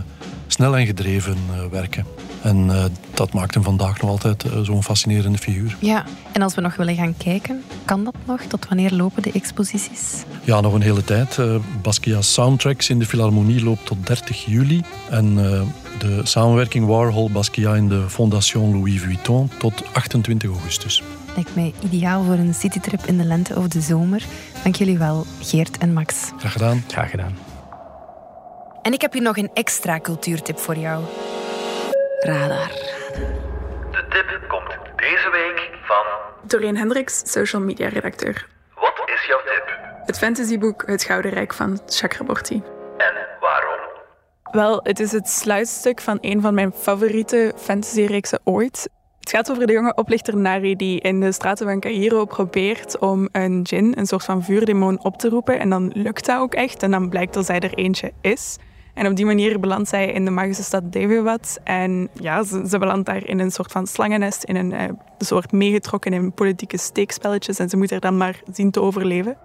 snel 0.47 0.77
en 0.77 0.87
gedreven 0.87 1.37
eh, 1.53 1.67
werken. 1.71 2.05
En 2.43 2.71
eh, 2.71 2.85
dat 3.15 3.33
maakt 3.33 3.55
hem 3.55 3.63
vandaag 3.63 4.01
nog 4.01 4.11
altijd 4.11 4.45
eh, 4.45 4.61
zo'n 4.61 4.83
fascinerende 4.83 5.39
figuur. 5.39 5.77
Ja, 5.81 6.05
en 6.33 6.43
als 6.43 6.55
we 6.55 6.61
nog 6.61 6.77
willen 6.77 6.95
gaan 6.95 7.17
kijken, 7.17 7.63
kan 7.85 8.05
dat 8.05 8.15
nog? 8.25 8.41
Tot 8.43 8.69
wanneer 8.69 8.93
lopen 8.93 9.23
de 9.23 9.33
exposities? 9.33 10.25
Ja, 10.45 10.61
nog 10.61 10.75
een 10.75 10.83
hele 10.83 11.05
tijd. 11.05 11.39
Eh 11.39 11.55
Basquiat's 11.83 12.33
Soundtracks 12.33 12.91
in 12.91 12.99
de 12.99 13.07
Philharmonie 13.07 13.65
loopt 13.65 13.87
tot 13.87 14.07
30 14.07 14.45
juli. 14.45 14.83
En 15.11 15.45
eh, 15.45 15.61
de 15.99 16.21
samenwerking 16.23 16.87
Warhol-Basquiat 16.87 17.77
in 17.77 17.89
de 17.89 18.05
Fondation 18.09 18.73
Louis 18.73 19.01
Vuitton 19.01 19.51
tot 19.59 19.83
28 19.93 20.51
augustus. 20.51 21.03
Lijkt 21.35 21.55
mij 21.55 21.75
ideaal 21.85 22.25
voor 22.25 22.35
een 22.35 22.55
citytrip 22.55 23.07
in 23.07 23.19
de 23.19 23.25
lente 23.25 23.57
of 23.57 23.69
de 23.69 23.81
zomer. 23.81 24.23
Dank 24.63 24.77
jullie 24.77 24.99
wel, 24.99 25.27
Geert 25.41 25.79
en 25.79 25.93
Max. 25.93 26.15
Graag 26.39 26.53
gedaan. 26.53 26.85
Graag 26.89 27.11
gedaan. 27.11 27.37
En 28.83 28.93
ik 28.93 29.01
heb 29.01 29.13
hier 29.13 29.23
nog 29.23 29.37
een 29.37 29.51
extra 29.55 30.01
cultuurtip 30.01 30.59
voor 30.59 30.77
jou. 30.77 31.05
Radar. 32.21 32.69
De 33.91 34.05
tip 34.09 34.45
komt 34.49 34.79
deze 34.97 35.31
week 35.33 35.71
van... 35.83 36.05
Doreen 36.43 36.77
Hendricks, 36.77 37.23
social 37.33 37.63
media 37.63 37.89
redacteur. 37.89 38.47
Wat 38.75 39.03
is 39.07 39.27
jouw 39.27 39.39
tip? 39.39 39.79
Het 40.05 40.19
fantasyboek 40.19 40.83
Het 40.87 41.03
Gouden 41.03 41.31
Rijk 41.31 41.55
van 41.55 41.81
Chakraborty. 41.87 42.63
En 42.97 43.15
waarom? 43.41 43.79
Wel, 44.51 44.81
het 44.83 45.01
is 45.01 45.13
het 45.13 45.29
sluitstuk 45.29 46.01
van 46.01 46.19
een 46.21 46.41
van 46.41 46.55
mijn 46.55 46.73
favoriete 46.73 47.53
fantasyreeksen 47.57 48.41
ooit. 48.45 48.89
Het 49.21 49.31
gaat 49.31 49.51
over 49.51 49.67
de 49.67 49.73
jonge 49.73 49.95
oplichter 49.95 50.37
Nari 50.37 50.77
die 50.77 51.01
in 51.01 51.21
de 51.21 51.33
straten 51.33 51.67
van 51.67 51.81
Cairo 51.81 52.25
probeert 52.25 52.99
om 52.99 53.29
een 53.33 53.63
djinn, 53.63 53.99
een 53.99 54.07
soort 54.07 54.25
van 54.25 54.43
vuurdemon, 54.43 55.05
op 55.05 55.19
te 55.19 55.29
roepen. 55.29 55.59
En 55.59 55.71
dan 55.71 55.91
lukt 55.95 56.27
dat 56.27 56.41
ook 56.41 56.55
echt 56.55 56.83
en 56.83 56.91
dan 56.91 57.09
blijkt 57.09 57.35
dat 57.35 57.47
zij 57.47 57.61
er 57.61 57.75
eentje 57.75 58.13
is. 58.21 58.59
En 58.99 59.07
op 59.07 59.17
die 59.17 59.27
manier 59.27 59.61
belandt 59.61 59.89
zij 59.89 60.13
in 60.13 60.25
de 60.25 60.31
magische 60.31 60.63
stad 60.63 60.93
Deviwat. 60.93 61.59
En 61.65 62.09
ja, 62.13 62.43
ze, 62.43 62.65
ze 62.69 62.79
belandt 62.79 63.07
daar 63.07 63.27
in 63.27 63.39
een 63.39 63.51
soort 63.51 63.73
van 63.73 63.87
slangennest, 63.87 64.45
in 64.45 64.57
een 64.57 64.73
eh, 64.73 64.89
soort 65.19 65.53
meegetrokken 65.53 66.13
in 66.13 66.33
politieke 66.33 66.79
steekspelletjes. 66.79 67.59
En 67.59 67.69
ze 67.69 67.77
moet 67.77 67.91
er 67.91 68.01
dan 68.01 68.17
maar 68.17 68.41
zien 68.53 68.71
te 68.71 68.81
overleven. 68.81 69.37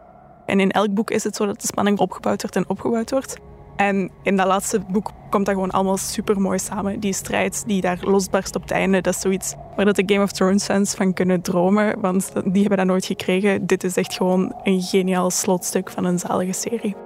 En 0.46 0.60
in 0.60 0.72
elk 0.72 0.94
boek 0.94 1.12
is 1.12 1.24
het 1.24 1.36
zo 1.36 1.46
dat 1.46 1.62
de 1.62 1.68
spanning 1.68 2.00
opgebouwd 2.00 2.42
wordt 2.42 2.56
en 2.56 2.70
opgebouwd 2.70 3.12
wordt. 3.12 3.38
En 3.76 4.12
in 4.24 4.38
dat 4.38 4.48
laatste 4.48 4.80
boek 4.80 5.12
komt 5.30 5.46
dat 5.46 5.56
gewoon 5.56 5.72
allemaal 5.72 5.98
super 5.98 6.42
mooi 6.42 6.60
samen. 6.60 7.00
Die 7.00 7.14
strijd 7.14 7.64
die 7.68 7.82
daar 7.82 8.00
losbarst 8.02 8.56
op 8.56 8.62
het 8.62 8.72
einde, 8.72 9.02
dat 9.02 9.14
is 9.14 9.22
zoiets 9.22 9.56
waar 9.76 9.94
de 9.94 10.04
Game 10.06 10.24
of 10.24 10.32
Thrones 10.32 10.66
fans 10.66 10.94
van 10.94 11.14
kunnen 11.14 11.42
dromen. 11.42 12.00
Want 12.00 12.32
die 12.46 12.60
hebben 12.60 12.78
dat 12.78 12.88
nooit 12.88 13.06
gekregen. 13.06 13.66
Dit 13.66 13.84
is 13.84 13.96
echt 13.98 14.14
gewoon 14.14 14.56
een 14.64 14.82
geniaal 14.82 15.30
slotstuk 15.30 15.90
van 15.90 16.06
een 16.06 16.20
zalige 16.20 16.54
serie. 16.54 17.03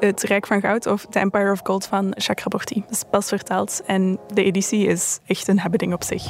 Het 0.00 0.22
Rijk 0.22 0.46
van 0.46 0.60
Goud 0.60 0.86
of 0.86 1.06
The 1.10 1.18
Empire 1.18 1.50
of 1.50 1.60
Gold 1.62 1.86
van 1.86 2.12
Chakraborty. 2.16 2.80
Dat 2.80 2.90
is 2.90 3.02
pas 3.10 3.28
vertaald 3.28 3.82
en 3.86 4.18
de 4.34 4.44
editie 4.44 4.86
is 4.86 5.18
echt 5.26 5.48
een 5.48 5.60
hebbeding 5.60 5.92
op 5.92 6.02
zich. 6.02 6.22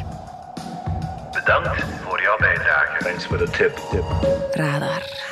Bedankt 1.33 1.85
voor 2.05 2.21
jouw 2.21 2.37
bijdrage. 2.39 3.05
Thanks 3.05 3.27
for 3.27 3.39
the 3.39 3.51
tip. 3.51 3.79
Radar. 4.53 5.29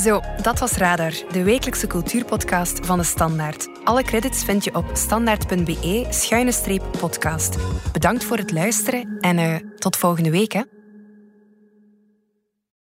Zo, 0.00 0.20
dat 0.42 0.58
was 0.58 0.72
Radar, 0.72 1.12
de 1.30 1.42
wekelijkse 1.42 1.86
cultuurpodcast 1.86 2.86
van 2.86 2.98
de 2.98 3.04
Standaard. 3.04 3.68
Alle 3.84 4.02
credits 4.02 4.44
vind 4.44 4.64
je 4.64 4.74
op 4.74 4.84
standaard.be-podcast. 4.92 7.56
Bedankt 7.92 8.24
voor 8.24 8.36
het 8.36 8.52
luisteren 8.52 9.16
en 9.20 9.38
eh, 9.38 9.54
tot 9.78 9.96
volgende 9.96 10.30
week. 10.30 10.52
Hè. 10.52 10.62